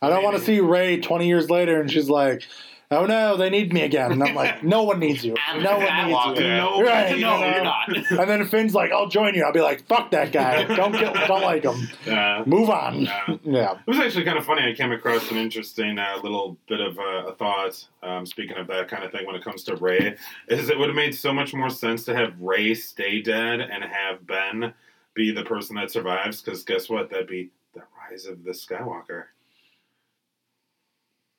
[0.02, 2.44] I don't want to see Rey 20 years later and she's like,
[2.92, 6.08] oh no, they need me again, and I'm like, no one needs you, no one
[6.08, 6.48] needs you.
[6.48, 7.40] No, Right, no, you know.
[7.46, 7.90] you're not.
[8.12, 9.44] And then Finn's like, I'll join you.
[9.44, 10.64] I'll be like, fuck that guy.
[10.64, 11.88] Don't kill, don't like him.
[12.06, 12.44] Yeah.
[12.46, 13.02] Move on.
[13.02, 13.38] Yeah.
[13.44, 13.72] Yeah.
[13.74, 14.64] It was actually kind of funny.
[14.70, 17.86] I came across an interesting uh, little bit of uh, a thought.
[18.04, 20.16] Um, speaking of that kind of thing, when it comes to Rey,
[20.48, 23.84] is it would have made so much more sense to have Rey stay dead and
[23.84, 24.74] have Ben
[25.14, 26.42] be the person that survives.
[26.42, 27.10] Because guess what?
[27.10, 29.26] That'd be the rise of the Skywalker.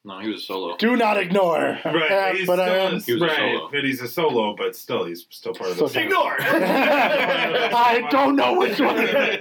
[0.07, 0.77] No, he was a solo.
[0.77, 1.81] Do not ignore.
[1.85, 3.01] Right, Yeah, um, he's but still, um, I am.
[3.01, 3.69] He was a right, solo.
[3.73, 6.05] but he's a solo, but still, he's still part of So the same.
[6.05, 6.37] Ignore.
[6.41, 8.99] I don't know which one.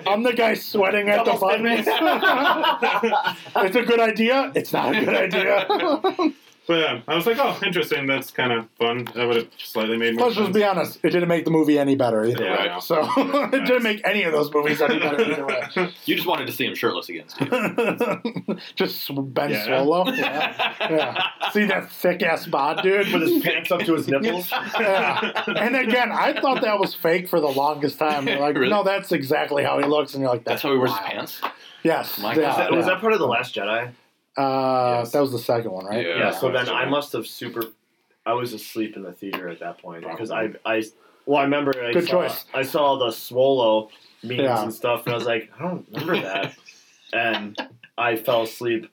[0.07, 1.85] I'm the guy sweating at the Double buttons.
[3.57, 4.51] it's a good idea.
[4.55, 5.67] It's not a good idea.
[6.67, 8.07] But yeah, I was like, oh, interesting.
[8.07, 9.07] That's kind of fun.
[9.13, 10.57] That would have slightly made more Let's just sense.
[10.57, 10.99] be honest.
[11.03, 12.43] It didn't make the movie any better either.
[12.43, 12.81] Yeah, way.
[12.81, 15.61] So it didn't make any of those movies any better either way.
[16.05, 17.49] You just wanted to see him shirtless again, Steve.
[18.75, 19.65] just Ben Yeah.
[19.67, 20.17] Swolo.
[20.17, 20.73] Yeah.
[20.89, 21.49] yeah.
[21.51, 23.11] See that thick ass bod, dude?
[23.13, 24.49] With his pants up to his nipples.
[24.51, 25.43] Yeah.
[25.47, 28.25] And again, I thought that was fake for the longest time.
[28.25, 28.69] They're like, Really?
[28.69, 31.03] no, that's exactly how he looks, and you're like, That's that's, how he wears wild.
[31.05, 31.41] his pants.
[31.83, 32.19] Yes.
[32.19, 32.77] My yeah, Was that, yeah.
[32.77, 33.91] was that part of the Last Jedi?
[34.37, 35.11] Uh, Yes.
[35.11, 36.05] That was the second one, right?
[36.05, 36.17] Yeah.
[36.17, 36.31] Yeah.
[36.31, 37.63] so then I must have super.
[38.25, 40.83] I was asleep in the theater at that point because I I
[41.25, 42.45] well I remember I Good saw, choice.
[42.53, 43.89] I saw the Swolo
[44.23, 44.63] memes Yeah.
[44.63, 46.55] and stuff and I was like I don't remember that
[47.13, 47.55] and
[47.97, 48.89] I fell asleep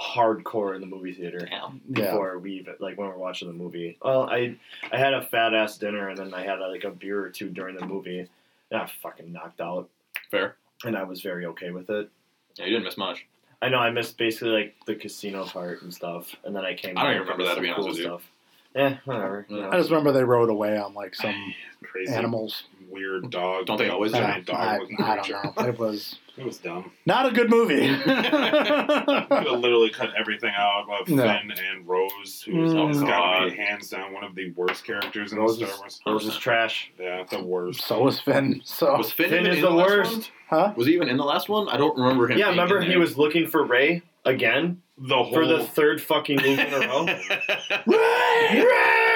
[0.00, 1.80] hardcore in the movie theater Damn.
[1.88, 2.10] Yeah.
[2.10, 3.98] before we even like when we're watching the movie.
[4.02, 4.56] Well, I
[4.90, 7.50] I had a fat ass dinner and then I had like a beer or two
[7.50, 8.26] during the movie.
[8.70, 9.88] And I fucking knocked out
[10.30, 10.56] Fair.
[10.84, 12.10] and I was very okay with it.
[12.56, 13.26] Yeah, you didn't miss much.
[13.62, 16.98] I know I missed basically like the casino part and stuff, and then I came.
[16.98, 18.04] I don't back even remember that, to be some honest with you.
[18.04, 18.30] Stuff.
[18.74, 19.46] Yeah, whatever.
[19.48, 19.68] Yeah.
[19.68, 22.64] I just remember they rode away on like some Crazy, animals.
[22.92, 23.66] Weird dog.
[23.66, 24.18] Don't they always do?
[24.18, 25.40] giant dog I, looking I creature.
[25.42, 25.64] don't know.
[25.66, 26.90] It was It was dumb.
[27.04, 27.84] not a good movie.
[27.86, 31.22] You could have literally cut everything out of No.
[31.24, 33.06] Finn and Rose, who's Mm.
[33.06, 33.58] got to be God.
[33.58, 36.00] hands down one of the worst characters in Rose Star is, Wars.
[36.06, 36.90] Rose is trash.
[36.98, 37.82] Yeah, the worst.
[37.82, 38.60] so was Finn.
[38.64, 40.12] So Was Finn, Finn is in the last worst.
[40.14, 40.60] one?
[40.60, 40.72] huh?
[40.76, 41.68] Was he even in the last one?
[41.68, 42.38] I don't remember him.
[42.38, 42.98] Yeah, being remember in he there.
[43.00, 47.04] was looking for Rey again The whole for the third fucking movie in a row.
[47.86, 48.64] Rey!
[48.64, 49.11] Rey!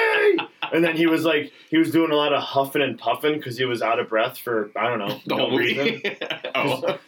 [0.73, 3.57] And then he was like, he was doing a lot of huffing and puffing because
[3.59, 5.85] he was out of breath for I don't know the no whole reason.
[5.87, 6.17] movie.
[6.55, 6.99] oh,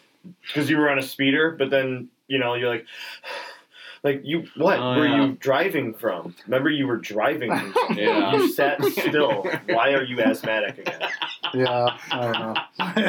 [0.47, 2.87] because you were on a speeder, but then you know you're like,
[4.05, 5.25] like you what Oh, were yeah.
[5.27, 6.35] you driving from?
[6.47, 7.51] Remember you were driving.
[7.51, 7.75] From.
[7.97, 8.35] Yeah.
[8.35, 9.45] You sat still.
[9.69, 11.01] Why are you asthmatic again?
[11.55, 12.55] Yeah, I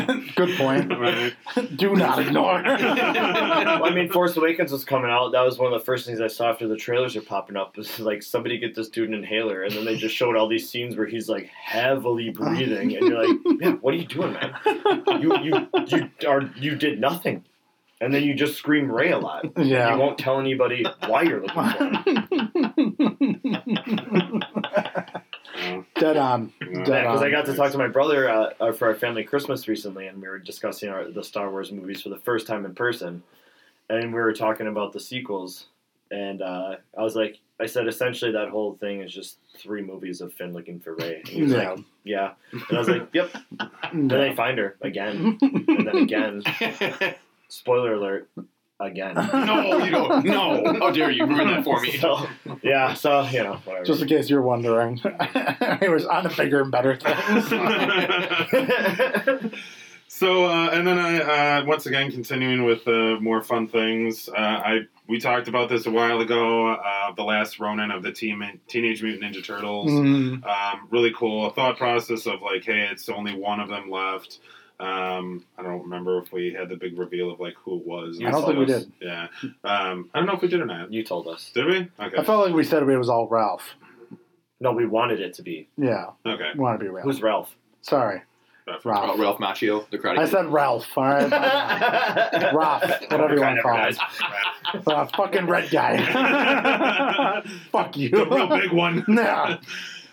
[0.07, 0.23] know.
[0.35, 0.91] good point.
[0.99, 1.33] Right.
[1.77, 2.61] Do not ignore.
[2.63, 5.31] well, I mean, Force Awakens was coming out.
[5.31, 7.77] That was one of the first things I saw after the trailers are popping up.
[7.77, 10.69] Was like somebody get this dude an inhaler, and then they just showed all these
[10.69, 14.53] scenes where he's like heavily breathing, and you're like, man, what are you doing, man?
[15.21, 17.45] You you you are you did nothing,
[18.01, 19.45] and then you just scream Rey a lot.
[19.57, 19.93] yeah.
[19.93, 21.63] You won't tell anybody why you're looking for
[23.23, 23.39] him.
[23.43, 25.21] Yeah.
[25.95, 26.53] Dead on.
[26.61, 26.83] Yeah.
[26.83, 27.21] Because.
[27.21, 30.21] I got to talk to my brother uh, uh, for our family Christmas recently, and
[30.21, 33.23] we were discussing our, the Star Wars movies for the first time in person,
[33.89, 35.65] and we were talking about the sequels,
[36.11, 40.21] and uh, I was like, I said essentially that whole thing is just three movies
[40.21, 41.17] of Finn looking for Rey.
[41.17, 41.71] And he was Yeah.
[41.71, 43.31] like, yeah, and I was like, yep.
[43.93, 46.43] Then they find her again, and then again.
[47.49, 48.29] Spoiler alert,
[48.79, 49.15] again.
[49.33, 50.25] no, you don't.
[50.25, 50.73] No.
[50.79, 51.97] How dare you ruin that for me?
[51.97, 52.27] So
[52.61, 53.85] yeah, so you know, whatever.
[53.85, 57.51] Just in case you're wondering, it was on to bigger and better things.
[60.11, 64.27] So uh, and then I uh, once again continuing with uh, more fun things.
[64.27, 66.73] Uh, I we talked about this a while ago.
[66.73, 69.89] Uh, the last Ronin of the team Teenage Mutant Ninja Turtles.
[69.91, 71.45] Mm, Um, really cool.
[71.45, 74.39] A thought process of like, hey, it's only one of them left.
[74.79, 78.19] Um, I don't remember if we had the big reveal of like who it was.
[78.25, 78.91] I don't think we did.
[79.01, 79.27] Yeah.
[79.65, 80.91] Um, I don't know if we did or not.
[80.93, 81.51] you told us.
[81.53, 81.77] Did we?
[81.99, 82.17] Okay.
[82.17, 83.63] I felt like we said it was all Ralph.
[84.61, 85.67] No, we wanted it to be.
[85.77, 86.49] Yeah, Okay.
[86.53, 87.05] we want to be Ralph.
[87.05, 87.53] Who's Ralph?
[87.81, 88.21] Sorry,
[88.67, 88.81] Ralph.
[88.85, 89.19] Oh, Ralph.
[89.19, 90.17] Ralph Macchio, the karate.
[90.17, 90.31] I Kid.
[90.31, 90.85] said Ralph.
[90.97, 91.29] All right,
[92.53, 93.95] Ralph, whatever you want to call him.
[94.85, 97.41] Uh, fucking red guy.
[97.71, 98.09] Fuck you.
[98.09, 99.03] the real big one.
[99.09, 99.57] Yeah.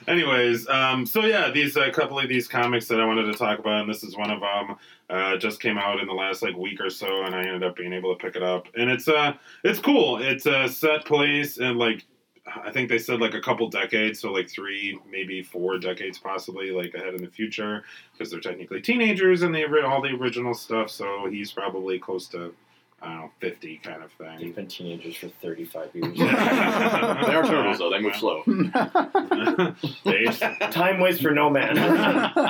[0.09, 3.59] Anyways, um, so yeah, these a couple of these comics that I wanted to talk
[3.59, 4.77] about, and this is one of them.
[5.09, 7.77] Uh, just came out in the last like week or so, and I ended up
[7.77, 10.19] being able to pick it up, and it's uh, it's cool.
[10.19, 12.05] It's a set place, and like
[12.65, 16.71] I think they said like a couple decades, so like three, maybe four decades, possibly
[16.71, 20.55] like ahead in the future, because they're technically teenagers and they read all the original
[20.55, 20.91] stuff.
[20.91, 22.55] So he's probably close to
[23.07, 24.29] I don't know fifty kind of thing.
[24.31, 24.53] They've thing.
[24.53, 26.19] been teenagers for 35 years.
[26.19, 27.91] they are turtles, though.
[27.91, 28.43] They move slow.
[30.05, 30.27] They-
[30.71, 31.75] Time waits for no man.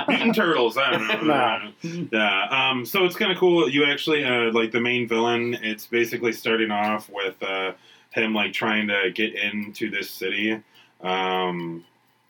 [0.07, 0.77] Mutant Turtles.
[0.77, 1.33] I don't know.
[1.33, 1.71] Nah.
[2.11, 2.69] Yeah.
[2.71, 3.69] Um, so it's kind of cool.
[3.69, 5.53] You actually uh, like the main villain.
[5.61, 7.73] It's basically starting off with uh,
[8.11, 10.61] him like trying to get into this city.
[11.01, 11.85] Um,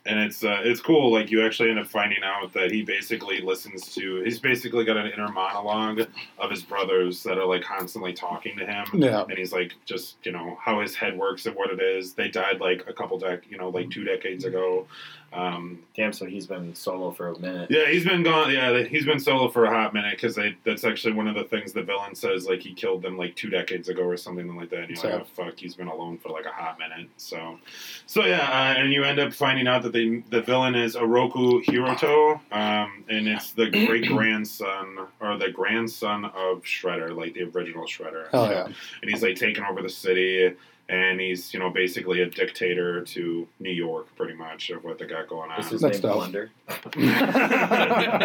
[0.07, 1.11] and it's uh, it's cool.
[1.11, 4.21] Like you actually end up finding out that he basically listens to.
[4.23, 6.01] He's basically got an inner monologue
[6.39, 9.23] of his brothers that are like constantly talking to him Yeah.
[9.27, 12.27] and he's like just you know how his head works and what it is they
[12.29, 14.87] died like a couple dec you know like two decades ago
[15.33, 17.69] um, Damn, so he's been solo for a minute.
[17.71, 21.13] yeah he's been gone yeah he's been solo for a hot minute because that's actually
[21.13, 24.03] one of the things the villain says like he killed them like two decades ago
[24.03, 26.45] or something like that and you're like So- oh fuck he's been alone for like
[26.45, 27.57] a hot minute so
[28.05, 31.63] so yeah uh, and you end up finding out that the the villain is Oroku
[31.65, 37.85] Hiroto um, and it's the great grandson or the grandson of Shredder like the original
[37.85, 38.65] Shredder So- yeah.
[39.01, 40.55] and he's like taking over the city
[40.89, 45.05] and he's you know basically a dictator to New York, pretty much of what they
[45.05, 45.57] got going on.
[45.61, 46.13] This is That's named dope.
[46.15, 46.51] Blunder.
[46.97, 48.17] Yeah.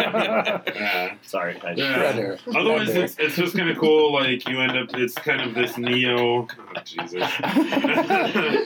[1.23, 2.13] Sorry, I Yeah.
[2.13, 2.39] Shredder.
[2.55, 4.13] Otherwise, it's, it's just kind of cool.
[4.13, 6.47] Like you end up, it's kind of this neo.
[6.47, 7.23] Oh, Jesus.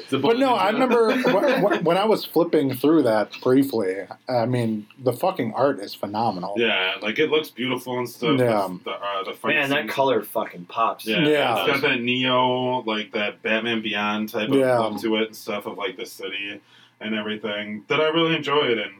[0.09, 4.07] But no, I remember wh- wh- when I was flipping through that briefly.
[4.29, 6.53] I mean, the fucking art is phenomenal.
[6.57, 8.39] yeah, like it looks beautiful and stuff.
[8.39, 8.67] Yeah.
[8.83, 11.05] The, uh, the fight Man, that color fucking pops.
[11.05, 11.65] Yeah, Yeah.
[11.65, 14.79] it's got that neo, like that Batman Beyond type of Yeah.
[14.79, 16.59] look to it and stuff of like the city
[16.99, 18.77] and everything that I really enjoyed.
[18.77, 18.91] And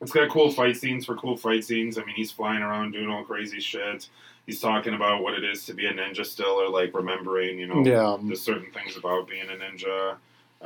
[0.00, 1.98] it's got cool fight scenes for cool fight scenes.
[1.98, 4.08] I mean, he's flying around doing all crazy shit.
[4.46, 7.66] He's talking about what it is to be a ninja still, or like remembering, you
[7.66, 8.16] know, Yeah.
[8.22, 10.16] there's certain things about being a ninja.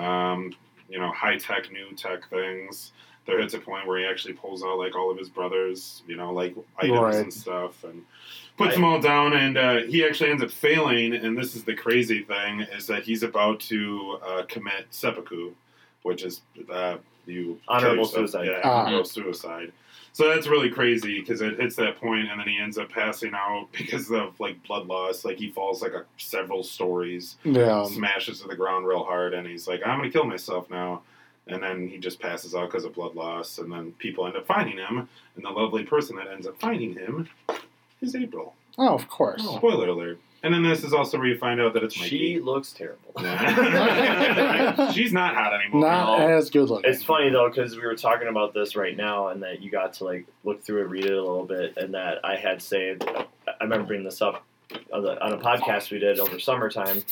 [0.00, 0.54] Um,
[0.88, 2.92] you know, high tech, new tech things.
[3.26, 6.14] There hits a point where he actually pulls out like all of his brothers, you
[6.14, 7.14] know, like items Right.
[7.16, 8.04] and stuff, and
[8.56, 9.32] puts them all down.
[9.34, 11.14] And uh, he actually ends up failing.
[11.14, 15.52] And this is the crazy thing: is that he's about to uh, commit seppuku,
[16.02, 16.42] which is
[16.72, 18.46] uh, you kill Honorable suicide.
[18.46, 18.84] Yeah, Ah.
[18.86, 19.72] honorable suicide.
[20.12, 23.32] So that's really crazy because it hits that point and then he ends up passing
[23.34, 25.24] out because of like blood loss.
[25.26, 27.84] Like he falls like a, several stories Yeah.
[27.84, 31.02] smashes to the ground real hard, and he's like, "I'm gonna kill myself now."
[31.48, 34.46] And then he just passes out because of blood loss, and then people end up
[34.48, 37.28] finding him, and the lovely person that ends up finding him
[38.00, 38.54] is April.
[38.78, 39.42] Oh, of course.
[39.44, 39.56] Oh.
[39.56, 40.18] Spoiler alert.
[40.42, 43.12] And then this is also where you find out that it's She looks terrible.
[44.92, 45.80] She's not hot anymore.
[45.80, 46.28] Not No.
[46.36, 46.88] as good looking.
[46.90, 49.94] It's funny though because we were talking about this right now, and that you got
[49.94, 53.04] to like look through it, read it a little bit, and that I had saved.
[53.08, 53.24] I
[53.64, 54.44] remember bringing this up
[54.92, 57.02] on, the, on a podcast we did over summertime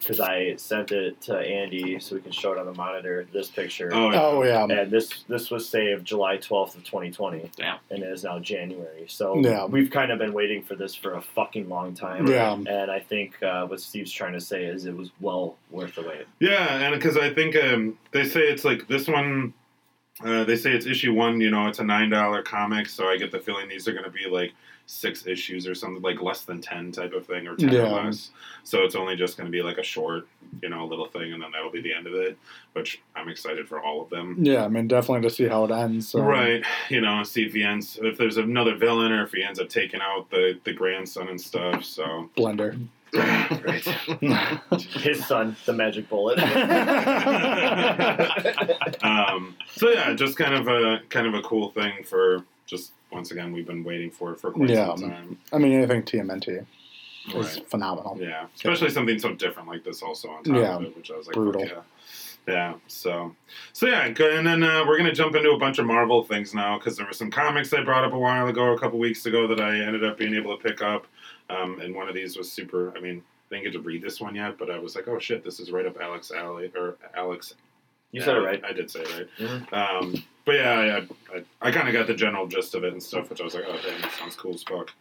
[0.00, 3.26] because I sent it to Andy so we can show it on the monitor.
[3.32, 4.22] This picture, Oh, yeah.
[4.22, 4.64] Oh yeah.
[4.82, 7.50] and this this was saved July twelfth of twenty twenty.
[7.56, 7.78] Damn.
[7.90, 9.04] and it is now January.
[9.08, 9.64] So Yeah.
[9.66, 12.26] we've kind of been waiting for this for a fucking long time.
[12.26, 12.54] Yeah.
[12.54, 16.02] and I think uh, what Steve's trying to say is it was well worth the
[16.02, 16.26] wait.
[16.40, 19.54] Yeah, and because I think um, they say it's like this one.
[20.22, 21.40] Uh, they say it's issue one.
[21.40, 24.04] You know, it's a nine dollar comic, so I get the feeling these are going
[24.04, 24.52] to be like
[24.86, 27.80] six issues or something, like less than ten type of thing, or ten Yeah.
[27.90, 28.30] or less.
[28.62, 30.28] So it's only just going to be like a short,
[30.62, 32.38] you know, little thing, and then that'll be the end of it.
[32.74, 34.36] Which I'm excited for all of them.
[34.40, 36.08] Yeah, I mean, definitely to see how it ends.
[36.08, 36.20] So.
[36.20, 39.58] Right, you know, see if he ends, if there's another villain, or if he ends
[39.58, 41.82] up taking out the the grandson and stuff.
[41.82, 42.86] So, Blender.
[43.14, 43.84] Right.
[44.80, 46.38] His son, the magic bullet.
[49.02, 53.30] um, so yeah, just kind of a kind of a cool thing for just once
[53.30, 54.94] again we've been waiting for it for quite Yeah.
[54.96, 55.38] some time.
[55.52, 56.64] I mean, anything TMNT is
[57.34, 57.70] Right.
[57.70, 58.18] phenomenal.
[58.20, 60.76] Yeah, especially something so different like this also on top Yeah.
[60.76, 61.64] of it, which I was like, Brutal.
[61.64, 61.80] yeah.
[62.46, 63.34] Yeah, so
[63.72, 64.04] so yeah.
[64.04, 67.06] And then uh, we're gonna jump into a bunch of Marvel things now because there
[67.06, 69.78] were some comics I brought up a while ago, a couple weeks ago, that I
[69.80, 71.06] ended up being able to pick up.
[71.50, 72.96] Um, and one of these was super.
[72.96, 75.18] I mean, I didn't get to read this one yet, but I was like, oh
[75.18, 77.54] shit, this is right up Alex alley or Alex
[78.14, 78.64] you said it right.
[78.64, 79.28] I did say it right.
[79.38, 79.72] Mhm.
[79.72, 81.00] Um, but yeah,
[81.32, 83.44] I, I, I kind of got the general gist of it and stuff, which I
[83.44, 84.92] was like, oh, damn, that sounds cool as fuck.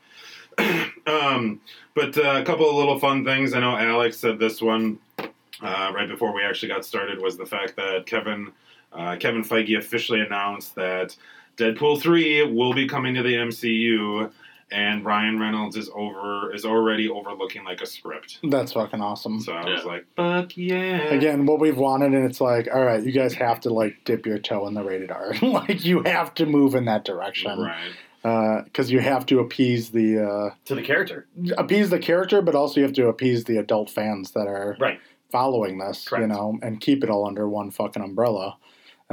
[1.08, 1.62] um,
[1.94, 3.54] but uh, a couple of little fun things.
[3.54, 7.46] I know Alex said this one uh, right before we actually got started was the
[7.46, 8.52] fact that Kevin
[8.92, 11.16] uh, Kevin Feige officially announced that
[11.58, 14.32] Deadpool three will be coming to the MCU.
[14.74, 18.40] And Ryan Reynolds is over is already overlooking like a script.
[18.44, 19.40] That's fucking awesome.
[19.40, 19.76] So I Yeah.
[19.76, 23.36] was like, "Fuck yeah!" Again, what we've wanted, and it's like, all right, you guys
[23.36, 25.34] have to like dip your toe in the rated R.
[25.44, 28.64] like, you have to move in that direction right?
[28.66, 32.80] because you have to appease the uh, To the character, appease the character, but also
[32.80, 35.00] you have to appease the adult fans that are right?
[35.32, 38.58] following this, you know, and keep it all under one fucking umbrella.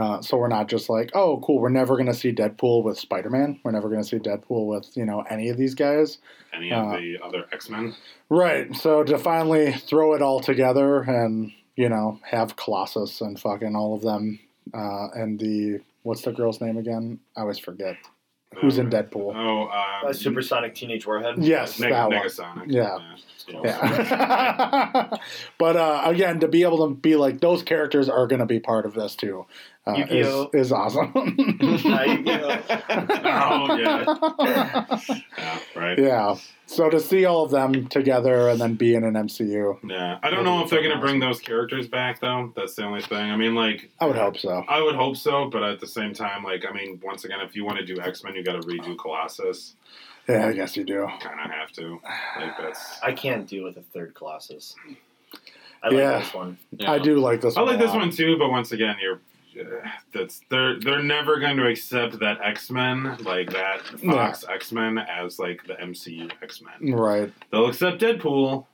[0.00, 2.98] Uh, so we're not just like, oh, cool, we're never going to see Deadpool with
[2.98, 3.60] Spider Man.
[3.64, 6.18] We're never going to see Deadpool with, you know, any of these guys.
[6.54, 7.94] Any Uh, of the other X Men?
[8.28, 8.74] Right.
[8.74, 13.94] So to finally throw it all together and, you know, have Colossus and fucking all
[13.94, 14.40] of them
[14.72, 17.18] uh, and the, what's the girl's name again?
[17.36, 17.96] I always forget.
[18.60, 19.32] Who's in Deadpool?
[19.36, 21.36] Oh, uh, Uh, Supersonic Teenage Warhead.
[21.38, 22.68] Yes, Neg- that one.
[22.68, 22.98] Yeah.
[23.48, 23.60] Yeah.
[23.64, 25.16] Yeah.
[25.58, 28.58] but uh, again, to be able to be like, those characters are going to be
[28.60, 29.46] part of this too
[29.87, 31.12] uh, is, is awesome.
[31.14, 32.62] Uh, Yukio.
[33.25, 35.16] Oh, yeah.
[35.38, 35.99] Yeah, right.
[35.99, 36.37] Yeah.
[36.66, 40.19] So to see all of them together and then be in an MCU, Yeah.
[40.23, 42.53] I don't know if they're going to bring those characters back, though.
[42.55, 43.31] That's the only thing.
[43.31, 43.90] I mean, like.
[44.01, 44.64] I would hope so.
[44.69, 47.57] I would hope so, but at the same time, like, I mean, once again, if
[47.57, 49.75] you want to do X Men, you got to redo Colossus.
[50.29, 51.09] Yeah, I guess you do.
[51.21, 52.01] Kind of have to.
[52.38, 53.01] Like, that's.
[53.03, 54.75] I can't deal with a third Colossus.
[55.83, 56.19] I like Yeah.
[56.21, 56.59] this one.
[56.73, 56.93] Yeah.
[56.93, 59.21] I do like this I like a this one too, but once again, you're.
[60.12, 64.98] That's they're they're never going to accept that X Men like that Fox X Men
[64.98, 66.92] as like the MCU X Men.
[66.94, 67.32] Right.
[67.50, 68.66] They'll accept Deadpool,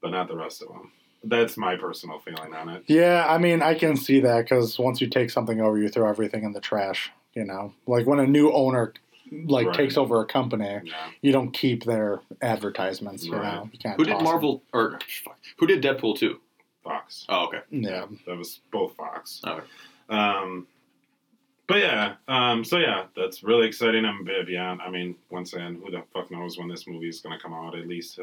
[0.00, 0.92] but not the rest of them.
[1.24, 2.84] That's my personal feeling on it.
[2.86, 6.08] Yeah, I mean, I can see that because once you take something over, you throw
[6.08, 7.10] everything in the trash.
[7.34, 8.94] You know, like when a new owner
[9.30, 9.76] like Right.
[9.76, 10.94] takes over a company, Yeah.
[11.20, 13.24] you don't keep their advertisements.
[13.26, 13.42] You Right.
[13.54, 13.96] know, you can't.
[13.96, 16.40] Who did toss Marvel or fuck, who did Deadpool two?
[16.82, 17.26] Fox.
[17.28, 17.60] Oh, okay.
[17.70, 19.42] Yeah, That was both Fox.
[19.44, 19.66] Oh, okay.
[20.08, 20.66] Um,
[21.66, 24.04] but yeah, um, so yeah, that's really exciting.
[24.06, 24.80] I'm a bit beyond.
[24.80, 27.52] I mean, once again, who the fuck knows when this movie is going to come
[27.52, 27.76] out?
[27.78, 28.18] At least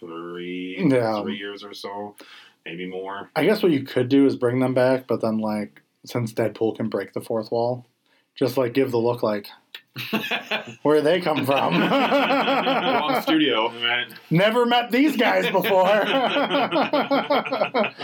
[0.00, 1.22] three, Yeah.
[1.22, 2.16] three years or so,
[2.64, 3.30] maybe more.
[3.36, 6.76] I guess what you could do is bring them back, but then like since Deadpool
[6.76, 7.86] can break the fourth wall,
[8.34, 9.46] just like give the look like
[10.82, 11.80] where they come from.
[11.82, 13.68] Wrong studio.
[13.84, 14.08] Right.
[14.30, 15.86] Never met these guys before.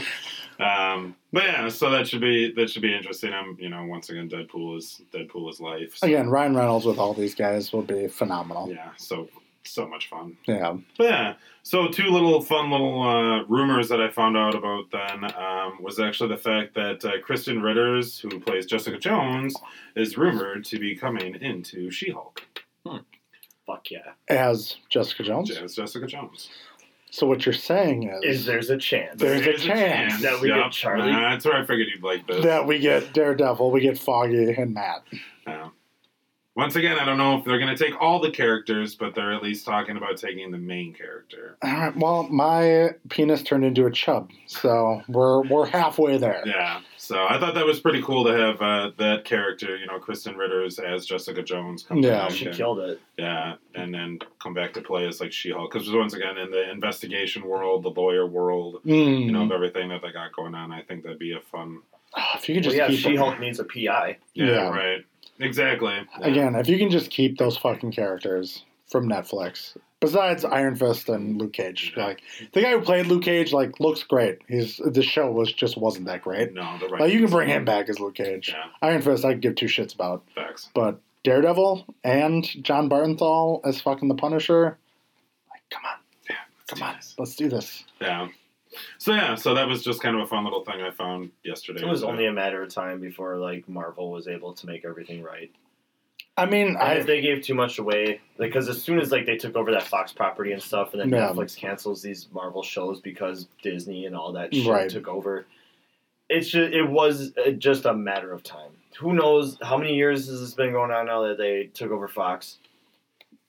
[0.61, 3.33] um, but yeah, so that should be that should be interesting.
[3.33, 5.97] I'm, you know, once again, Deadpool is Deadpool is life.
[5.97, 8.71] So, Again, Ryan Reynolds with all these guys will be phenomenal.
[8.71, 9.29] yeah, so
[9.65, 10.37] so much fun.
[10.47, 10.77] Yeah.
[10.97, 15.25] But yeah, so two little fun little uh, rumors that I found out about then
[15.37, 19.55] um, was actually the fact that uh, Krysten Ritters, who plays Jessica Jones,
[19.97, 22.43] is rumored to be coming into She-Hulk
[23.67, 24.13] Fuck yeah.
[24.29, 25.51] As Jessica Jones.
[25.51, 26.51] as Jessica Jones.
[27.11, 30.73] So what you're saying is, Is there's a chance There's a chance that we get
[30.73, 32.45] Charlie- That's where I figured you'd like this.
[32.45, 35.03] that we get Daredevil, we get Foggy and Matt.
[35.47, 35.69] Yeah.
[36.57, 39.33] Once again, I don't know if they're going to take all the characters, but they're
[39.35, 41.59] at least talking about taking the main character.
[41.63, 46.43] All right, well, my penis turned into a chub, so we're we're halfway there.
[46.47, 46.81] Yeah.
[46.97, 50.37] So I thought that was pretty cool to have uh, that character, you know, Krysten
[50.39, 51.83] Ritters as Jessica Jones.
[51.83, 52.29] Come Yeah.
[52.31, 53.01] She and- killed it.
[53.19, 56.71] Yeah, and then come back to play as like She-Hulk, because once again, in the
[56.71, 59.25] investigation world, the lawyer world, Mm.
[59.27, 61.81] you know, of everything that they got going on, I think that'd be a fun.
[62.17, 64.17] Oh, if you could Well, just yeah, keep She Hulk needs a PI.
[64.35, 64.69] Yeah, Yeah.
[64.71, 65.05] right.
[65.39, 65.95] Exactly.
[66.21, 66.27] Yeah.
[66.27, 69.77] again, if you can just keep those fucking characters from Netflix.
[69.99, 72.21] Besides Iron Fist and Luke Cage, like
[72.53, 74.39] the guy who played Luke Cage, like looks great.
[74.47, 76.53] He's the show was just wasn't that great.
[76.53, 77.01] No, the right.
[77.01, 78.51] Like you can bring him back as Luke Cage.
[78.55, 80.69] Yeah, Iron Fist, I could give two shits about, facts.
[80.75, 84.77] but Daredevil and Jon Bernthal as fucking the Punisher.
[85.51, 85.97] Like, come on,
[86.29, 86.37] Yeah,
[86.69, 87.85] come on, let's do this.
[88.01, 88.29] Yeah.
[88.99, 91.83] So yeah, so that was just kind of a fun little thing I found yesterday.
[91.83, 95.23] It was only a matter of time before like Marvel was able to make everything
[95.23, 95.51] right.
[96.39, 99.37] I mean, I if they gave too much away, because as soon as like they
[99.39, 101.31] took over that Fox property and stuff, and then Yeah.
[101.31, 104.91] Netflix cancels these Marvel shows because Disney and all that shit Right.
[104.91, 105.47] took over,
[106.29, 108.73] it's just it was uh, just a matter of time.
[108.99, 112.07] Who knows how many years has this been going on now that they took over
[112.09, 112.59] Fox?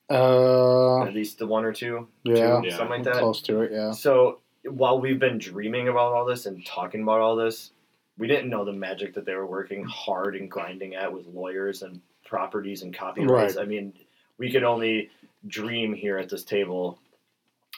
[0.10, 2.70] uh, At least the one or two, yeah, Yeah.
[2.78, 3.18] something like that.
[3.20, 3.92] close to it, yeah.
[3.92, 7.72] So while we've been dreaming about all this and talking about all this,
[8.18, 11.82] we didn't know the magic that they were working hard and grinding at with lawyers
[11.84, 13.56] and properties and copyrights.
[13.56, 13.64] Right.
[13.64, 13.94] I mean,
[14.38, 15.10] we could only
[15.48, 17.00] dream here at this table,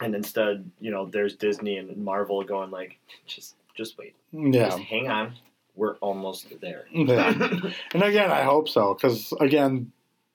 [0.02, 2.98] and instead, you know, there's Disney and Marvel going like,
[3.28, 4.66] just just wait, Yeah.
[4.70, 5.34] just hang on,
[5.76, 6.86] we're almost there.
[6.92, 7.34] Yeah.
[7.94, 9.92] And again, I hope so because again,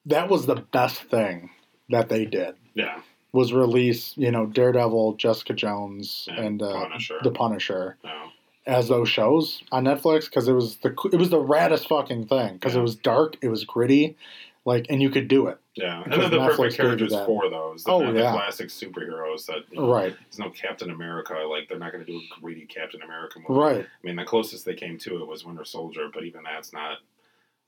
[0.07, 1.51] that was the best thing
[1.90, 3.01] that they did Yeah.
[3.35, 7.18] Was release you know Daredevil, Jessica Jones, Yeah, and uh, Punisher.
[7.23, 8.29] the Punisher No.
[8.66, 12.55] as those shows on Netflix because it was the it was the raddest fucking thing
[12.55, 12.81] because Yeah.
[12.81, 14.16] it was dark, it was gritty,
[14.64, 16.03] like and you could do it Yeah.
[16.05, 17.83] And then the Netflix perfect you characters for those.
[17.85, 18.33] The, Oh, the yeah.
[18.33, 21.35] classic superheroes that right, there's no Captain America.
[21.35, 23.61] Like they're not going to do a greedy Captain America movie.
[23.61, 26.73] right, I mean, the closest they came to it was Winter Soldier, but even that's
[26.73, 26.99] not.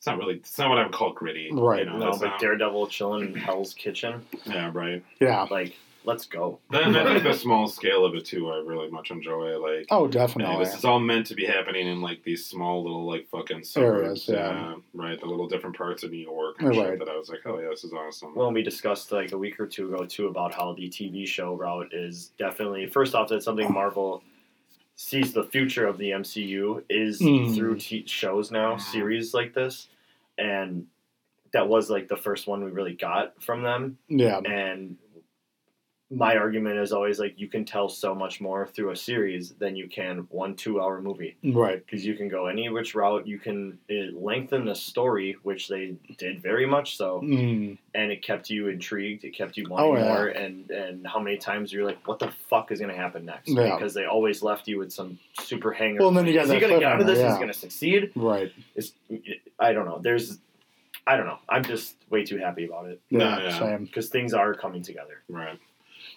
[0.06, 0.34] It's not really.
[0.36, 1.48] It's not what I would call gritty.
[1.52, 1.80] Right.
[1.80, 4.70] You know, no, that's but not- Daredevil chilling in Hell's Kitchen, yeah.
[4.72, 5.04] Right.
[5.20, 6.60] yeah, like, let's go.
[6.70, 8.48] Then I think the small scale of it too.
[8.48, 9.58] I really much enjoy.
[9.58, 9.86] Like.
[9.90, 13.04] oh Man, definitely, this is all meant to be happening in like these small little
[13.04, 14.76] like fucking suburbs, Areas, yeah.
[14.94, 15.18] right.
[15.18, 16.76] The little different parts of New York, and Right.
[16.76, 18.32] shit that I was like, oh yeah, this is awesome.
[18.36, 21.54] Well, we discussed like a week or two ago too about how the TV show
[21.56, 24.22] route is definitely first off that's something Marvel
[24.98, 27.54] sees the future of the MCU is Mm.
[27.54, 28.80] through t- shows now Mhm.
[28.80, 29.88] series like this,
[30.38, 30.86] and
[31.52, 33.98] that was like the first one we really got from them.
[34.08, 34.96] yeah, And
[36.08, 39.74] my argument is always like you can tell so much more through a series than
[39.74, 43.40] you can one two hour movie right, because you can go any which route you
[43.40, 43.76] can
[44.14, 49.24] lengthen the story which they did very much so mm, and it kept you intrigued.
[49.24, 50.04] It kept you wanting Oh, yeah.
[50.14, 53.24] more, and and how many times you're like, "What the fuck is going to happen
[53.24, 53.74] next?" Yeah.
[53.74, 55.98] Because they always left you with some super hanger.
[56.00, 57.16] Well, and then you got is he going to get out of this?
[57.18, 57.32] Is yeah.
[57.32, 58.12] he going to succeed?
[58.14, 58.92] right, Is
[59.58, 59.98] I don't know.
[59.98, 60.38] There's,
[61.06, 61.38] I don't know.
[61.48, 63.58] I'm just way too happy about it No, yeah, yeah.
[63.58, 63.84] same.
[63.86, 65.22] because things are coming together.
[65.28, 65.58] right.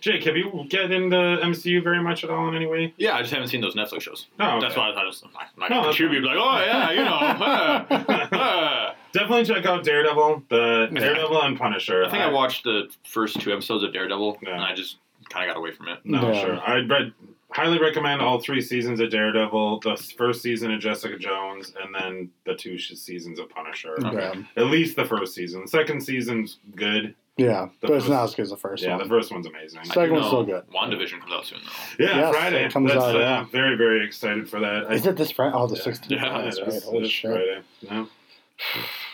[0.02, 2.94] Jake, have you get into MCU very much at all in any way?
[2.98, 4.28] Yeah, I just haven't seen those Netflix shows.
[4.38, 4.62] No, okay.
[4.62, 6.24] That's why I thought it was, I'm not No, going to contribute.
[6.24, 7.12] Like, oh, yeah, you know.
[8.36, 8.94] uh, uh.
[9.12, 11.00] Definitely check out Daredevil, the Yeah.
[11.00, 12.06] Daredevil and Punisher.
[12.06, 14.54] I think I watched the first two episodes of Daredevil, Yeah.
[14.54, 14.98] and I just
[15.30, 16.00] kind of got away from it.
[16.06, 16.42] No, Yeah.
[16.42, 16.60] sure.
[16.66, 17.14] I read
[17.52, 22.30] highly recommend all three seasons of Daredevil, the first season of Jessica Jones, and then
[22.46, 23.96] the two seasons of Punisher.
[24.00, 25.62] Yeah, At least the first season.
[25.64, 27.16] The second season's good.
[27.40, 29.04] Yeah, The but it's first- not as good as the first yeah, one.
[29.04, 29.84] the first one's amazing.
[29.86, 30.64] Second one's still good.
[30.74, 32.04] WandaVision comes out soon though.
[32.06, 32.66] Yeah, Yes, Friday.
[32.66, 33.46] it comes That's, out, uh, yeah.
[33.52, 34.92] very, very excited for that.
[34.92, 35.56] Is it this Friday?
[35.56, 35.82] Oh, the Yeah.
[35.84, 36.10] 16th.
[36.10, 36.84] Yeah, That's it right.
[36.84, 37.32] Holy it is shit.
[37.32, 37.62] Friday.
[37.82, 38.06] Yeah.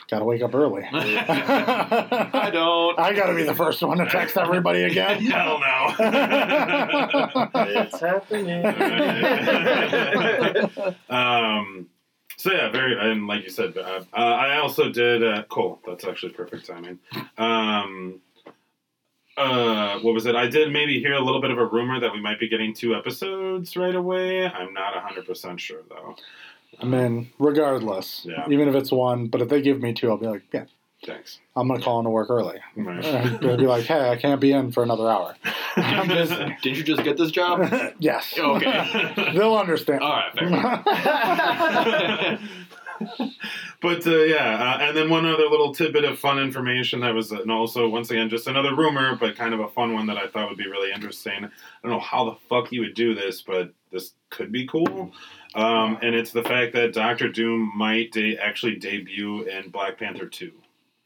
[0.08, 0.84] Gotta wake up early.
[0.84, 3.00] I I don't.
[3.00, 5.20] I gotta be the first one to text everybody again.
[5.26, 5.96] Hell no.
[7.56, 8.64] it's happening.
[11.10, 11.88] um,
[12.38, 15.24] so yeah, very and like you said, uh, uh, I also did.
[15.24, 17.00] Uh, cool, that's actually perfect timing.
[17.38, 18.22] Um,
[19.38, 20.36] uh, what was it?
[20.36, 22.74] I did maybe hear a little bit of a rumor that we might be getting
[22.74, 24.46] two episodes right away.
[24.48, 26.16] I'm not hundred percent sure though.
[26.80, 28.46] I mean, regardless, Yeah.
[28.50, 30.66] even if it's one, but if they give me two, I'll be like, yeah,
[31.06, 31.40] Thanks.
[31.56, 32.60] I'm gonna call into work early.
[32.76, 33.06] Right.
[33.06, 35.36] And They'll be like, hey, I can't be in for another hour.
[35.76, 36.32] I'm just-
[36.64, 37.72] Didn't you just get this job?
[38.00, 38.34] yes.
[38.38, 39.32] Okay.
[39.34, 40.02] They'll understand.
[40.02, 40.34] All right,
[43.82, 47.32] but uh, yeah, uh, and then one other little tidbit of fun information that was,
[47.32, 50.28] and also once again just another rumor, but kind of a fun one that I
[50.28, 51.44] thought would be really interesting.
[51.46, 51.50] I
[51.84, 55.12] don't know how the fuck you would do this, but this could be cool.
[55.56, 60.28] Um, and it's the fact that Doctor Doom might de- actually debut in Black Panther
[60.28, 60.52] two.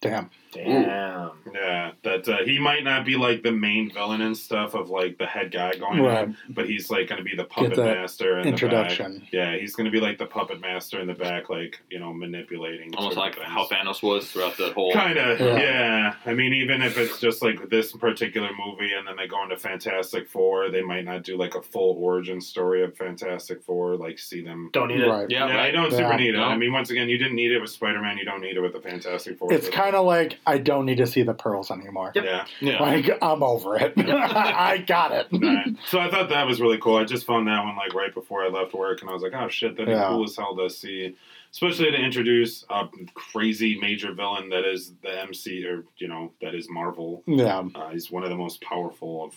[0.02, 0.30] Damn.
[0.52, 1.32] Damn.
[1.54, 5.18] Yeah, that uh, he might not be like the main villain and stuff of like
[5.18, 6.20] the head guy going Right.
[6.24, 9.14] on, but he's like going to be the puppet that master in Introduction.
[9.14, 9.34] The back.
[9.34, 12.14] Yeah, he's going to be like the puppet master in the back, like you know,
[12.14, 12.94] manipulating.
[12.96, 13.48] Almost like things.
[13.48, 14.92] how Thanos was throughout the whole.
[14.94, 15.58] Kind of, Yeah.
[15.58, 16.14] yeah.
[16.26, 19.58] I mean, even if it's just like this particular movie, and then they go into
[19.58, 23.96] Fantastic Four, they might not do like a full origin story of Fantastic Four.
[23.98, 24.70] Like, see them.
[24.74, 25.08] Don't need it.
[25.08, 25.28] Right.
[25.30, 25.98] Yeah, Yeah, I don't Yeah.
[25.98, 26.40] super need it.
[26.40, 28.18] I mean, once again, you didn't need it with Spider Man.
[28.18, 29.52] You don't need it with the Fantastic Four.
[29.54, 32.12] It's kind of like I don't need to see the pearls anymore.
[32.16, 32.24] Yep.
[32.26, 32.46] yeah.
[32.62, 32.82] Yeah.
[32.82, 33.94] Like I'm over it.
[33.98, 35.28] I got it.
[35.32, 35.76] Right.
[35.88, 36.98] So I thought that was really cool.
[36.98, 39.34] I just found that one like right before I left work, and I was like,
[39.34, 40.08] "Oh shit, that'd be Yeah.
[40.10, 41.16] cool as hell to see."
[41.52, 46.54] Especially to introduce a crazy major villain that is the MC, or you know, that
[46.54, 47.24] is Marvel.
[47.26, 47.64] Yeah.
[47.74, 49.34] Uh, he's one of the most powerful of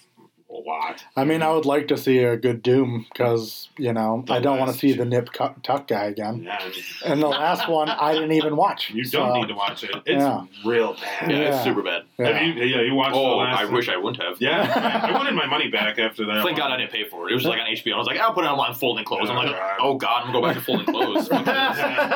[0.52, 1.04] a lot.
[1.16, 4.40] I mean, I would like to see a good Doom because you know The I
[4.40, 4.98] don't want to see two.
[4.98, 6.42] the Nip Tuck guy again.
[6.44, 6.58] Yeah,
[7.04, 8.90] and And the last one I didn't even watch.
[8.90, 9.90] you so- don't need to watch it.
[10.06, 10.44] It's Yeah.
[10.64, 11.30] real bad.
[11.30, 11.54] Yeah, Yeah.
[11.54, 12.02] it's super bad.
[12.18, 12.26] Yeah.
[12.28, 12.64] Have you?
[12.64, 13.60] Yeah, you watched Oh, the last.
[13.60, 14.40] I wish I wouldn't have.
[14.40, 16.34] Yeah, I wanted my money back after that.
[16.42, 16.54] Thank one.
[16.56, 17.32] God I didn't pay for it.
[17.32, 17.94] It was like on HBO.
[17.94, 19.30] I was like, I'll put it on my folding clothes.
[19.30, 19.76] I'm like, Oh, God.
[19.80, 21.28] oh God, I'm gonna go back to folding clothes.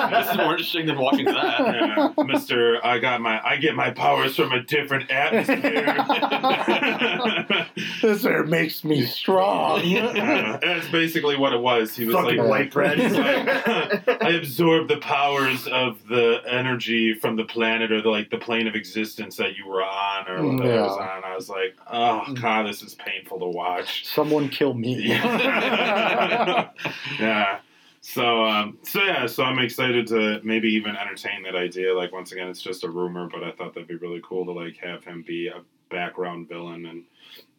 [0.11, 1.61] this is more interesting than watching that.
[1.61, 5.85] Yeah, Mister, I got my, I get my powers from a different atmosphere.
[8.03, 9.81] This air makes me strong.
[9.81, 11.95] Uh, that's basically what it was.
[11.97, 12.99] He was Fucking like, white bread.
[12.99, 18.31] He's like, I absorb the powers of the energy from the planet or the, like
[18.31, 21.25] the plane of existence that you were on or what I was on.
[21.25, 24.07] I was like, oh god, this is painful to watch.
[24.07, 24.97] Someone kill me.
[25.17, 26.71] Yeah.
[27.21, 27.59] yeah.
[28.01, 31.95] So, um, so yeah, so I'm excited to maybe even entertain that idea.
[31.95, 34.53] Like once again, it's just a rumor, but I thought that'd be really cool to
[34.53, 37.05] like have him be a background villain and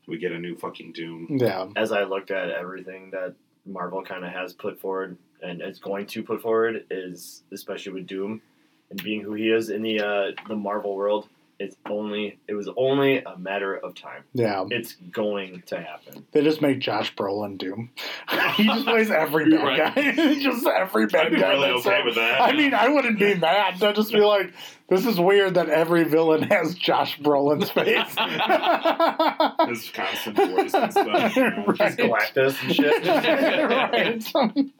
[0.07, 1.27] we get a new fucking Doom.
[1.39, 1.67] yeah.
[1.75, 6.05] As I looked at everything that Marvel kind of has put forward and is going
[6.07, 8.41] to put forward, is especially with Doom
[8.89, 11.27] and being who he is in the uh, the Marvel world,
[11.59, 14.23] it's only it was only a matter of time.
[14.33, 14.65] Yeah.
[14.69, 16.25] It's going to happen.
[16.31, 17.89] They just make Josh Brolin Doom.
[18.55, 19.95] he just plays every bad Right.
[19.95, 20.33] guy.
[20.39, 21.49] just every bad I'd be guy.
[21.53, 22.05] really okay him.
[22.05, 22.41] with that.
[22.41, 23.81] I mean, I wouldn't be mad.
[23.81, 24.53] I'd just be like,
[24.89, 27.87] this is weird that every villain has Josh Brolin's face.
[29.69, 31.35] his constant voice and stuff.
[31.35, 31.65] you know.
[31.67, 31.97] Right.
[31.97, 33.05] Galactus and shit.
[33.05, 34.73] right.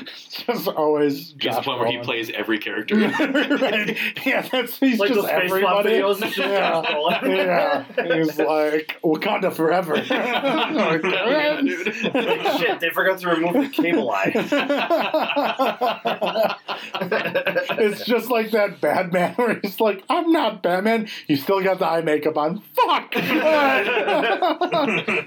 [0.00, 2.96] It's just always He's the point where he plays every character.
[2.98, 3.96] right.
[4.26, 5.90] Yeah, that's he's Like just those face swap everybody.
[6.00, 6.36] videos.
[6.48, 7.84] Yeah.
[7.96, 9.96] Yeah, he's like Wakanda forever.
[9.96, 10.08] Like,
[11.02, 11.94] Yeah, dude.
[11.94, 14.32] Shit, they forgot to remove the cable eye.
[17.78, 21.08] it's just like that Batman where he's like, I'm not Batman.
[21.26, 22.60] You still got the eye makeup on.
[22.74, 23.14] Fuck!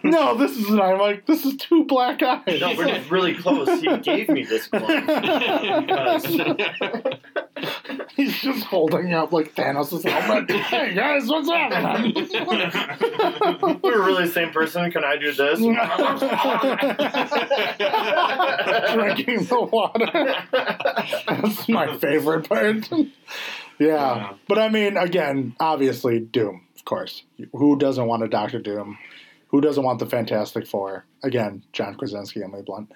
[0.03, 0.91] no, this is an eye.
[0.93, 2.59] I'm like, this is two black eyes.
[2.59, 3.67] No, we're just really close.
[3.81, 5.07] He gave me this clone.
[8.15, 10.51] he's just holding up like Thanos' helmet.
[10.65, 12.13] hey guys, what's happening?
[13.83, 14.91] We're really the same person.
[14.91, 15.59] Can I do this?
[18.93, 20.35] Drinking the water.
[21.27, 22.89] That's my favorite part.
[22.91, 23.03] Yeah.
[23.79, 24.33] Yeah.
[24.47, 27.23] But I mean, again, obviously, Doom, of course.
[27.53, 28.99] Who doesn't want a Doctor Doom?
[29.47, 31.05] Who doesn't want the Fantastic Four?
[31.23, 32.91] Again, John Krasinski, Emily Blunt.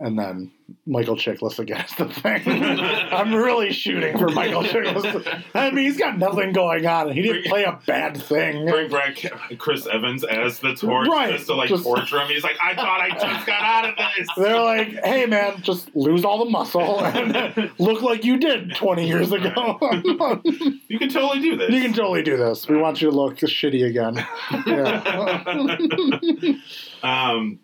[0.00, 0.50] And then
[0.86, 2.42] Michael Chiklis again is the thing.
[2.46, 5.42] I'm really shooting for Michael Chiklis.
[5.54, 8.66] I mean, he's got nothing going on, and he didn't play a bad thing.
[8.66, 9.18] Bring back
[9.58, 12.28] Chris Evans as the torch Right, just to like just- torture him.
[12.28, 14.28] He's like, I thought I just got out of this.
[14.36, 19.06] They're like, "Hey, man, just lose all the muscle and look like you did 20
[19.06, 19.78] years ago.
[20.88, 21.70] You can totally do this.
[21.70, 22.66] you can totally do this.
[22.68, 24.26] We want you to look shitty again."
[24.66, 25.02] Yeah.
[27.02, 27.58] um,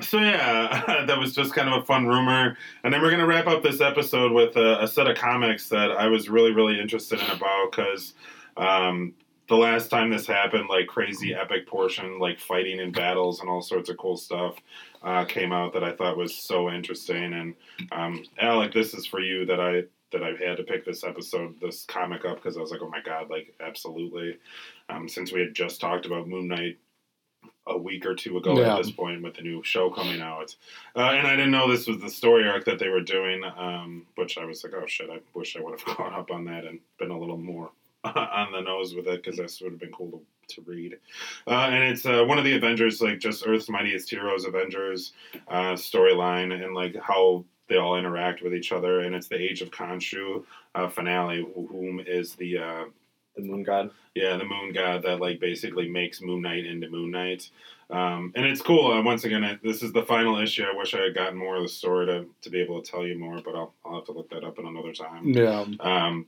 [0.00, 3.46] so yeah, that was just kind of a fun rumor, and then we're gonna wrap
[3.46, 7.20] up this episode with a, a set of comics that I was really, really interested
[7.20, 8.14] in about because
[8.56, 9.14] um,
[9.48, 13.60] the last time this happened, like crazy epic portion, like fighting and battles and all
[13.60, 14.56] sorts of cool stuff,
[15.02, 17.34] uh, came out that I thought was so interesting.
[17.34, 17.54] And
[17.90, 19.82] um, Alec, this is for you that I
[20.12, 22.88] that I had to pick this episode, this comic up because I was like, oh
[22.88, 24.38] my god, like absolutely.
[24.88, 26.78] Um, since we had just talked about Moon Knight
[27.66, 28.74] a week or two ago Yeah.
[28.74, 30.54] at this point with the new show coming out.
[30.96, 34.06] Uh, and I didn't know this was the story arc that they were doing, um,
[34.16, 36.64] which I was like, oh shit, I wish I would have caught up on that
[36.64, 37.70] and been a little more
[38.04, 40.98] on the nose with it because this would have been cool to, to read.
[41.46, 45.12] Uh, and it's uh, one of the Avengers, like just Earth's Mightiest Heroes Avengers
[45.48, 49.00] uh, storyline and like how they all interact with each other.
[49.00, 52.58] And it's the Age of Khonshu uh, finale, wh- whom is the.
[53.36, 53.90] The moon god.
[54.14, 57.48] yeah, the moon god that like basically makes Moon Knight into Moon Knight.
[57.90, 58.90] Um, and it's cool.
[58.90, 60.64] Uh, once again, I, this is the final issue.
[60.64, 63.06] I wish I had gotten more of the story to, to be able to tell
[63.06, 65.28] you more, but I'll, I'll have to look that up in another time.
[65.28, 65.64] yeah.
[65.80, 66.26] Um,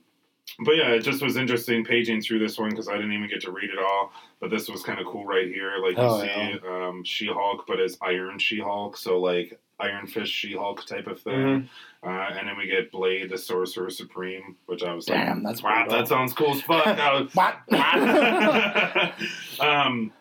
[0.65, 3.41] but yeah, it just was interesting paging through this one because I didn't even get
[3.41, 4.11] to read it all.
[4.39, 5.77] But this was kind of cool right here.
[5.81, 10.07] Like you Oh, see um, She Hulk, but as Iron She Hulk, so like Iron
[10.07, 11.69] Fist She Hulk type of thing.
[12.05, 15.63] Uh, and then we get Blade, the Sorcerer Supreme, which I was Damn, like, that's
[15.63, 16.85] wow, that sounds cool as fuck.
[16.85, 17.55] Was- What?
[19.59, 20.11] um,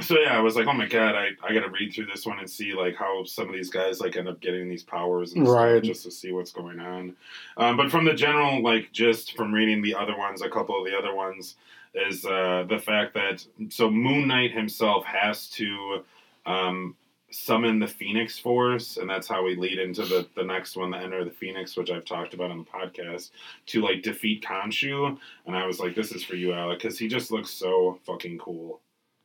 [0.00, 2.26] so yeah, I was like, oh my god, I, I got to read through this
[2.26, 5.34] one and see like how some of these guys like end up getting these powers
[5.34, 5.74] and Right.
[5.76, 7.14] stuff just to see what's going on.
[7.56, 10.84] Um, but from the general like just from reading the other ones, a couple of
[10.84, 11.56] the other ones
[11.94, 16.02] is uh, the fact that so Moon Knight himself has to
[16.44, 16.96] um,
[17.30, 20.98] summon the Phoenix Force, and that's how we lead into the, the next one, the
[20.98, 23.30] Enter the Phoenix, which I've talked about on the podcast,
[23.66, 25.16] to like defeat Khonshu.
[25.46, 28.38] And I was like, this is for you, Alec, because he just looks so fucking
[28.38, 28.80] cool.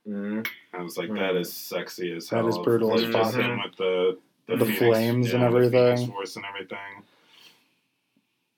[0.10, 0.47] Mm.
[0.74, 2.43] I was like, that is sexy as hell.
[2.43, 3.41] That is brutal as It's just fuck.
[3.43, 6.07] him with the the, The Phoenix- flames and yeah, the Phoenix everything.
[6.12, 7.03] Force and everything.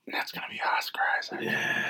[0.08, 1.40] That's gonna be Oscar Isaac.
[1.42, 1.86] Yeah,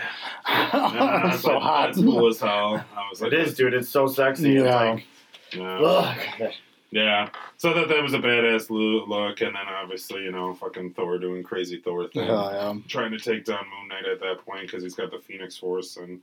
[1.26, 1.86] That's so like, hot.
[1.88, 2.84] That's cool as hell.
[2.96, 3.74] I was like, It is, dude.
[3.74, 4.52] It's so sexy.
[4.54, 4.94] Yeah.
[4.96, 5.80] It's Yeah.
[5.80, 6.52] like, ugh.
[6.92, 7.30] Yeah.
[7.58, 11.42] So that that was a badass look, and then obviously you know fucking Thor doing
[11.42, 12.74] crazy Thor thing, Hell yeah.
[12.90, 15.96] trying to take down Moon Knight at that point because he's got the Phoenix Force
[15.98, 16.20] and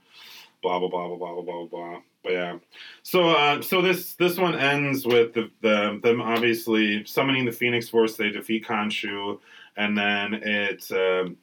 [0.61, 1.99] blah blah blah blah blah blah blah blah.
[2.23, 2.57] But yeah,
[3.03, 7.89] so uh, so this this one ends with the, the them obviously summoning the Phoenix
[7.89, 8.15] Force.
[8.17, 9.39] They defeat Khonshu,
[9.77, 10.91] and then it.
[10.91, 11.37] Um,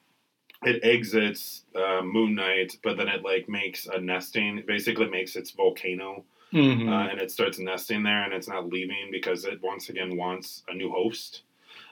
[0.62, 4.64] it exits uh, Moon Knight, but then it like makes a nesting.
[4.66, 6.88] Basically makes its volcano Mhm.
[6.88, 10.62] uh, and it starts nesting there and it's not leaving because it once again wants
[10.68, 11.42] a new host.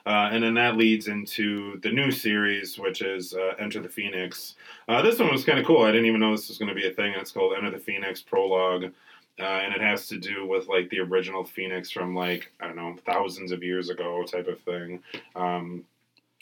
[0.05, 4.55] Uh, and then that leads into the new series, which is uh, Enter the Phoenix.
[4.87, 5.81] Uh, this one was kind of cool.
[5.81, 7.13] I didn't even know this was going to be a thing.
[7.15, 8.91] It's called Enter the Phoenix Prologue.
[9.37, 12.77] Uh, and it has to do with like the original Phoenix from like, I don't
[12.77, 15.01] know, thousands of years ago type of thing.
[15.35, 15.83] Um,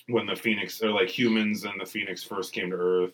[0.07, 3.13] when the Phoenix, or like humans and the Phoenix first came to Earth.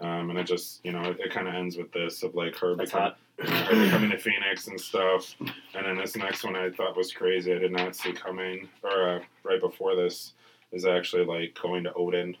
[0.00, 2.56] Um, and it just, you know, it, it kind of ends with this of like
[2.56, 3.18] her That's becoming hot.
[3.38, 5.34] you know, her becoming a phoenix and stuff.
[5.40, 7.52] And then this next one I thought was crazy.
[7.54, 10.32] I did not see coming, or uh, right before this
[10.72, 12.36] is actually like going to Odin.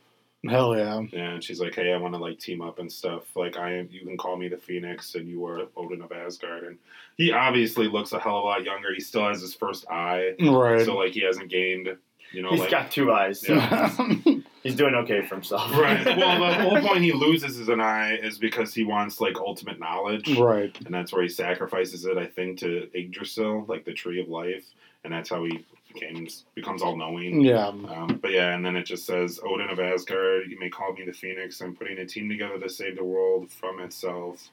[0.48, 1.00] Hell yeah.
[1.12, 3.22] And she's like, "Hey, I want to like team up and stuff.
[3.36, 3.88] Like, I am.
[3.92, 6.78] You can call me the Phoenix, and you are Odin of Asgard." And
[7.16, 8.92] he obviously looks a hell of a lot younger.
[8.92, 10.84] He still has his first eye, Right.
[10.84, 11.96] so like he hasn't gained.
[12.32, 13.46] You know, He's like got two eyes.
[13.48, 13.94] Yeah.
[14.62, 15.72] He's doing okay for himself.
[15.76, 16.04] right.
[16.16, 19.80] Well, the whole point he loses his an eye is because he wants like ultimate
[19.80, 20.36] knowledge.
[20.38, 20.76] right.
[20.84, 22.16] and that's where he sacrifices it.
[22.16, 24.64] I think to Yggdrasil, like the tree of life,
[25.04, 27.40] and that's how he becomes becomes all knowing.
[27.40, 27.68] Yeah.
[27.68, 30.50] Um, but yeah, and then it just says Odin of Asgard.
[30.50, 31.60] You may call me the Phoenix.
[31.60, 34.48] I'm putting a team together to save the world from itself,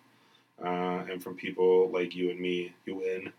[0.63, 2.73] uh, and from people like you and me.
[2.85, 3.31] You win.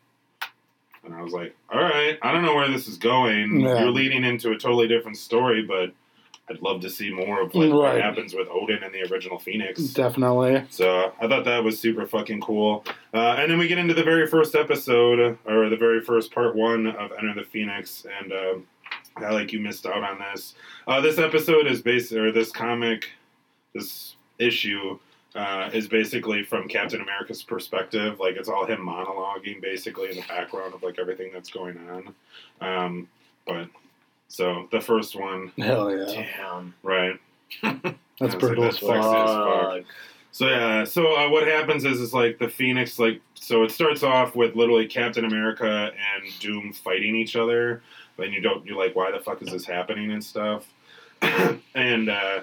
[1.02, 3.60] And I was like, all right, I don't know where this is going.
[3.60, 3.80] Yeah.
[3.80, 5.92] You're leading into a totally different story, but
[6.50, 9.80] I'd love to see more of like what happens with Odin and the original Phoenix.
[9.84, 10.64] Definitely.
[10.68, 12.84] So I thought that was super fucking cool.
[13.14, 16.56] Uh, and then we get into the very first episode, or the very first part
[16.56, 18.66] one of Enter the Phoenix, and um
[19.16, 20.54] I like you missed out on this.
[20.86, 23.10] Uh, this episode is based, or this comic,
[23.74, 24.98] this issue.
[25.32, 28.18] Uh, is basically from Captain America's perspective.
[28.18, 32.14] Like it's all him monologuing basically in the background of like everything that's going on.
[32.60, 33.08] Um,
[33.46, 33.68] but
[34.30, 36.04] So the first one, Hell yeah.
[36.38, 36.72] Damn.
[36.84, 37.18] right?
[37.62, 37.82] That's
[38.20, 38.62] That's pretty like cool.
[38.62, 39.28] that as Sexy fuck.
[39.28, 39.72] as fuck.
[39.72, 39.84] Fuck.
[40.32, 44.04] So yeah, so uh, what happens is is like the Phoenix like so it starts
[44.04, 47.82] off with literally Captain America and Doom fighting each other,
[48.18, 50.72] and you don't you're like why the fuck is this happening and stuff,
[51.74, 52.40] and uh,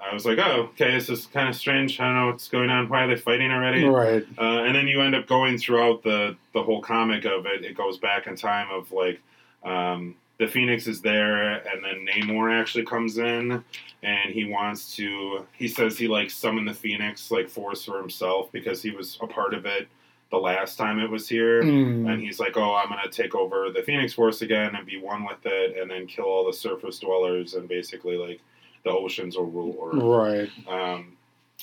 [0.00, 2.70] I was like oh okay this is kind of strange I don't know what's going
[2.70, 4.24] on why are they fighting already Right.
[4.38, 7.64] uh, and then you end up going throughout the the whole comic of it.
[7.66, 9.20] It goes back in time of like
[9.62, 13.64] um, the Phoenix is there, and then Namor actually comes in,
[14.02, 15.46] and he wants to.
[15.52, 19.26] He says he like summoned the Phoenix like force for himself because he was a
[19.26, 19.88] part of it
[20.30, 21.62] the last time it was here.
[21.62, 22.10] Mm.
[22.10, 25.24] And he's like, "Oh, I'm gonna take over the Phoenix Force again and be one
[25.24, 28.40] with it, and then kill all the surface dwellers, and basically like
[28.84, 30.68] the oceans will rule Earth." Right.
[30.68, 31.16] Um,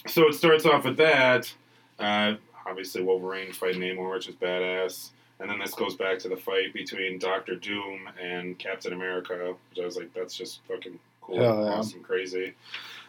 [0.08, 1.54] so it starts off with that.
[2.00, 5.12] Uh, obviously, Wolverine fighting Namor, which is badass.
[5.44, 9.80] And then this goes back to the fight between Doctor Doom and Captain America, which
[9.82, 11.50] I was like, that's just fucking cool, yeah.
[11.52, 12.54] awesome, crazy.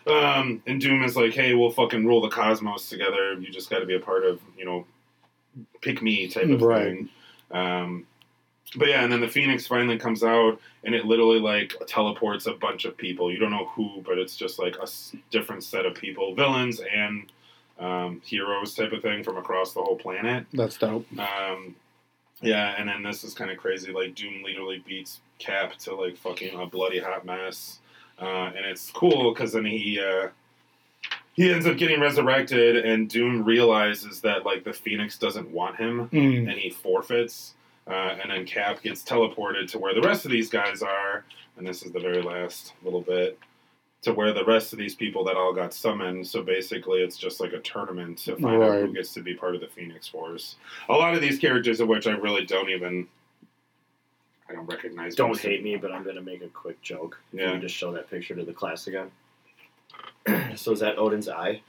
[0.09, 3.35] Um, and Doom is like, hey, we'll fucking rule the cosmos together.
[3.35, 4.85] You just got to be a part of, you know,
[5.81, 6.85] pick me type of Right.
[6.87, 7.09] thing.
[7.53, 8.05] Um,
[8.77, 12.55] but yeah, and then the Phoenix finally comes out, and it literally like teleports a
[12.55, 13.31] bunch of people.
[13.31, 16.81] You don't know who, but it's just like a s- different set of people, villains
[16.81, 17.31] and
[17.79, 20.47] um, heroes type of thing from across the whole planet.
[20.53, 21.07] That's dope.
[21.19, 21.77] Um,
[22.43, 23.93] yeah, and then this is kind of crazy.
[23.93, 27.81] Like Doom literally beats Cap to like fucking a bloody hot mess,
[28.21, 28.25] uh,
[28.57, 30.29] and it's cool because then he uh,
[31.35, 36.09] he ends up getting resurrected, and Doom realizes that like the Phoenix doesn't want him,
[36.11, 36.49] Mm.
[36.51, 37.55] and he forfeits.
[37.87, 41.23] Uh, and then Cap gets teleported to where the rest of these guys are,
[41.59, 43.39] and this is the very last little bit
[44.05, 46.27] to where the rest of these people that all got summoned.
[46.27, 49.55] So basically, it's just like a tournament to find out who gets to be part
[49.55, 50.57] of the Phoenix Force.
[50.89, 53.07] A lot of these characters, of which I really don't even,
[54.49, 55.15] I don't recognize.
[55.15, 57.19] Don't most of hate me, but I'm gonna make a quick joke.
[57.31, 57.55] Can Yeah.
[57.55, 59.11] you just show that picture to the class again?
[60.57, 61.61] so is that Odin's eye?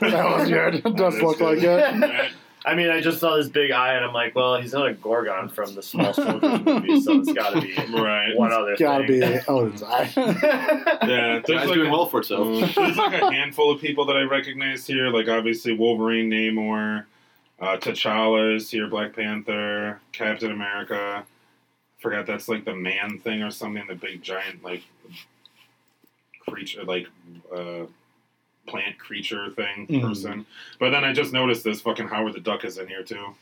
[0.00, 0.74] that was good.
[0.76, 2.32] It does look like it.
[2.66, 4.94] I mean, I just saw this big eye, and I'm like, well, he's not a
[4.94, 8.34] Gorgon from the Small Soldiers movie, so it's got to be right.
[8.36, 8.86] one other thing.
[8.86, 9.20] Gotta thing.
[9.20, 10.10] be Odin's eye.
[10.16, 12.46] Yeah, there's Guy's like doing a- well for itself.
[12.74, 17.04] There's like a handful of people that I recognize here, like obviously Wolverine, Namor,
[17.60, 21.24] uh, T'Challa is here, Black Panther, Captain America.
[21.98, 24.82] Forgot that's like the man thing or something, the big giant like
[26.48, 27.06] creature, like
[27.54, 27.84] uh,
[28.66, 30.02] plant creature thing Mhm.
[30.02, 30.46] person.
[30.78, 33.34] But then I just noticed this fucking Howard the Duck is in here too.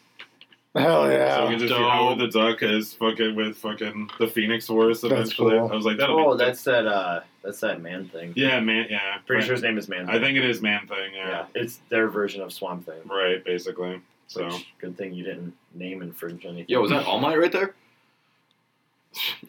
[0.75, 1.37] Hell So we yeah.
[1.51, 1.91] can just see Dope.
[1.91, 5.59] Howard the Duck is fucking with fucking the Phoenix Force That's eventually.
[5.59, 5.71] cool.
[5.71, 6.87] I was like, that'll oh, be that's that.
[6.87, 8.33] Uh, that's that man thing.
[8.37, 9.19] yeah, man, yeah.
[9.27, 9.47] Pretty right.
[9.47, 10.09] sure his name is Man.
[10.09, 11.13] I think it is Man Thing.
[11.15, 11.29] Yeah.
[11.29, 13.01] Yeah, it's their version of Swamp Thing.
[13.07, 13.45] right.
[13.45, 16.67] Basically, so Which, good thing you didn't name infringe anything.
[16.69, 17.75] Yo, was that All Might right there?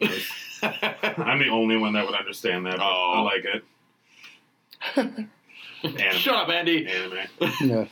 [0.62, 2.76] I'm the only one that would understand that.
[2.76, 3.22] But I Oh.
[3.24, 3.64] like it.
[5.84, 5.98] Anime.
[6.12, 6.86] Shut up, Andy.
[6.86, 7.18] Anime.
[7.60, 7.84] Yeah.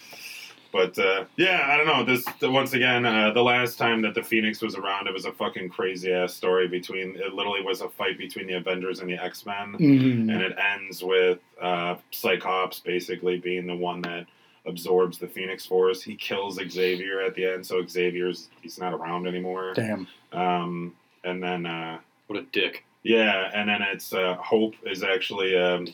[0.72, 2.02] But uh, yeah, I don't know.
[2.04, 5.32] This once again, uh, the last time that the Phoenix was around, it was a
[5.32, 7.14] fucking crazy ass story between.
[7.16, 10.32] It literally was a fight between the Avengers and the X Men, Mhm.
[10.32, 14.24] and it ends with uh, Cyclops basically being the one that
[14.64, 16.00] absorbs the Phoenix Force.
[16.02, 19.74] He kills Xavier at the end, so Xavier's he's not around anymore.
[19.74, 20.06] Damn.
[20.32, 22.86] Um, and then uh, What a dick.
[23.02, 25.86] yeah, and then it's uh, Hope is actually um,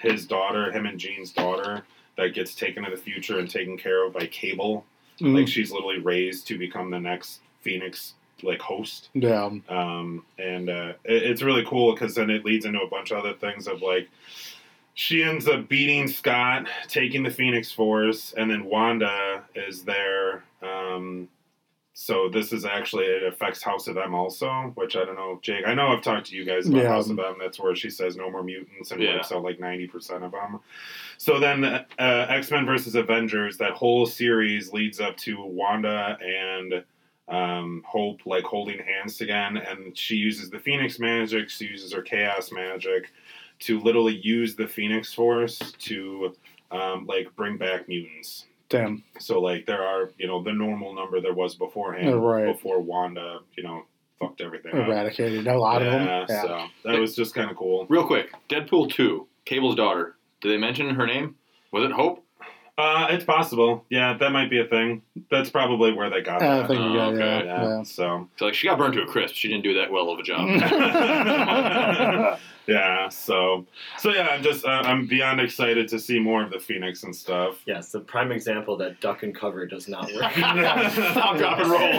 [0.00, 1.84] his daughter, him and Jean's daughter,
[2.16, 4.84] that gets taken to the future and taken care of by Cable.
[5.20, 5.34] Mm.
[5.34, 9.08] Like she's literally raised to become the next Phoenix like host.
[9.14, 9.50] Yeah.
[9.68, 13.18] Um, and uh, it, it's really cool because then it leads into a bunch of
[13.18, 14.08] other things of like
[14.94, 20.44] she ends up beating Scott, taking the Phoenix Force, and then Wanda is there.
[20.62, 21.28] Um,
[21.96, 25.64] so this is actually it affects House of M also, which I don't know, Jake.
[25.66, 26.88] I know I've talked to you guys about Yeah.
[26.88, 27.36] House of M.
[27.40, 29.14] That's where she says no more mutants and Yeah.
[29.14, 30.58] wipes out like ninety percent of them.
[31.18, 36.84] So then uh, X Men versus Avengers, that whole series leads up to Wanda and
[37.28, 41.48] um, Hope like holding hands again, and she uses the Phoenix magic.
[41.48, 43.12] She uses her Chaos magic
[43.60, 46.34] to literally use the Phoenix Force to
[46.72, 48.46] um, like bring back mutants.
[48.68, 49.04] Damn.
[49.18, 52.52] So like there are you know the normal number there was beforehand, Yeah, right.
[52.52, 53.82] before Wanda you know
[54.18, 54.86] fucked everything up.
[54.88, 55.86] Eradicated a lot yeah,
[56.22, 56.36] of them.
[56.36, 56.42] Yeah.
[56.42, 57.86] so that was just kind of cool.
[57.88, 60.16] Real quick, Deadpool 2, Cable's daughter.
[60.40, 61.34] Did they mention her name?
[61.72, 62.24] Was it Hope?
[62.76, 63.84] Uh, it's possible.
[63.90, 65.02] Yeah, that might be a thing.
[65.30, 66.68] That's probably where they got I that.
[66.68, 67.44] think Oh, yeah, okay.
[67.46, 67.82] yeah, yeah.
[67.84, 69.34] So So, like, she got burned to a crisp.
[69.36, 70.48] She didn't do that well of a job.
[72.66, 72.74] yeah.
[72.84, 73.66] Yeah, so
[73.98, 77.14] so yeah, I'm just uh, I'm beyond excited to see more of the Phoenix and
[77.14, 77.60] stuff.
[77.66, 80.32] Yes, the prime example that duck and cover does not work.
[80.32, 81.80] Stop, drop, and roll.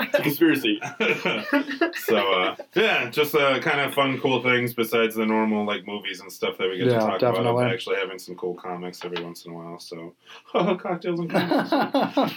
[0.00, 0.80] it's a conspiracy.
[2.06, 6.20] so uh, yeah, just uh, kind of fun, cool things besides the normal like movies
[6.20, 7.50] and stuff that we get Yeah, to talk definitely.
[7.50, 7.66] about.
[7.66, 9.78] Of actually having some cool comics every once in a while.
[9.78, 10.14] So
[10.52, 11.72] cocktails and comics.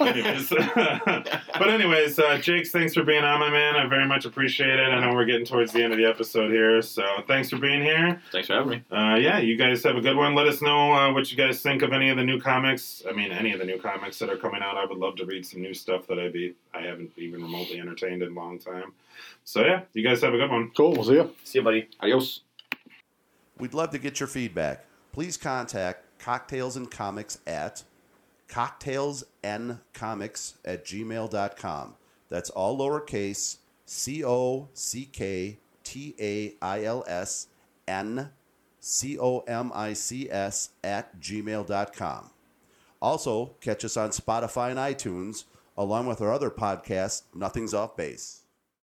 [0.01, 3.75] anyways, but anyways, uh, Jakes, thanks for being on, my man.
[3.75, 4.83] I very much appreciate it.
[4.89, 7.81] I know we're getting towards the end of the episode here, so thanks for being
[7.81, 8.21] here.
[8.31, 8.83] Thanks for having me.
[8.91, 10.35] Uh, yeah, you guys have a good one.
[10.35, 13.01] Let us know uh, what you guys think of any of the new comics.
[13.09, 14.75] I mean, any of the new comics that are coming out.
[14.75, 17.79] I would love to read some new stuff that I be I haven't even remotely
[17.79, 18.91] entertained in a long time.
[19.45, 20.71] So yeah, you guys have a good one.
[20.75, 20.91] cool.
[20.91, 21.33] We'll see you.
[21.45, 21.87] See you, buddy.
[22.01, 22.41] Adios.
[23.57, 24.83] We'd love to get your feedback.
[25.13, 27.83] Please contact Cocktails and Comics at
[28.49, 31.95] cocktailsncomics at gmail.com.
[32.29, 35.59] That's all lowercase C O C K
[35.91, 37.47] T A I L S
[37.85, 38.29] N
[38.79, 42.29] C O M I C S at gmail.com.
[43.01, 45.43] Also, catch us on Spotify and iTunes,
[45.77, 48.40] along with our other podcast, Nothing's Off Base.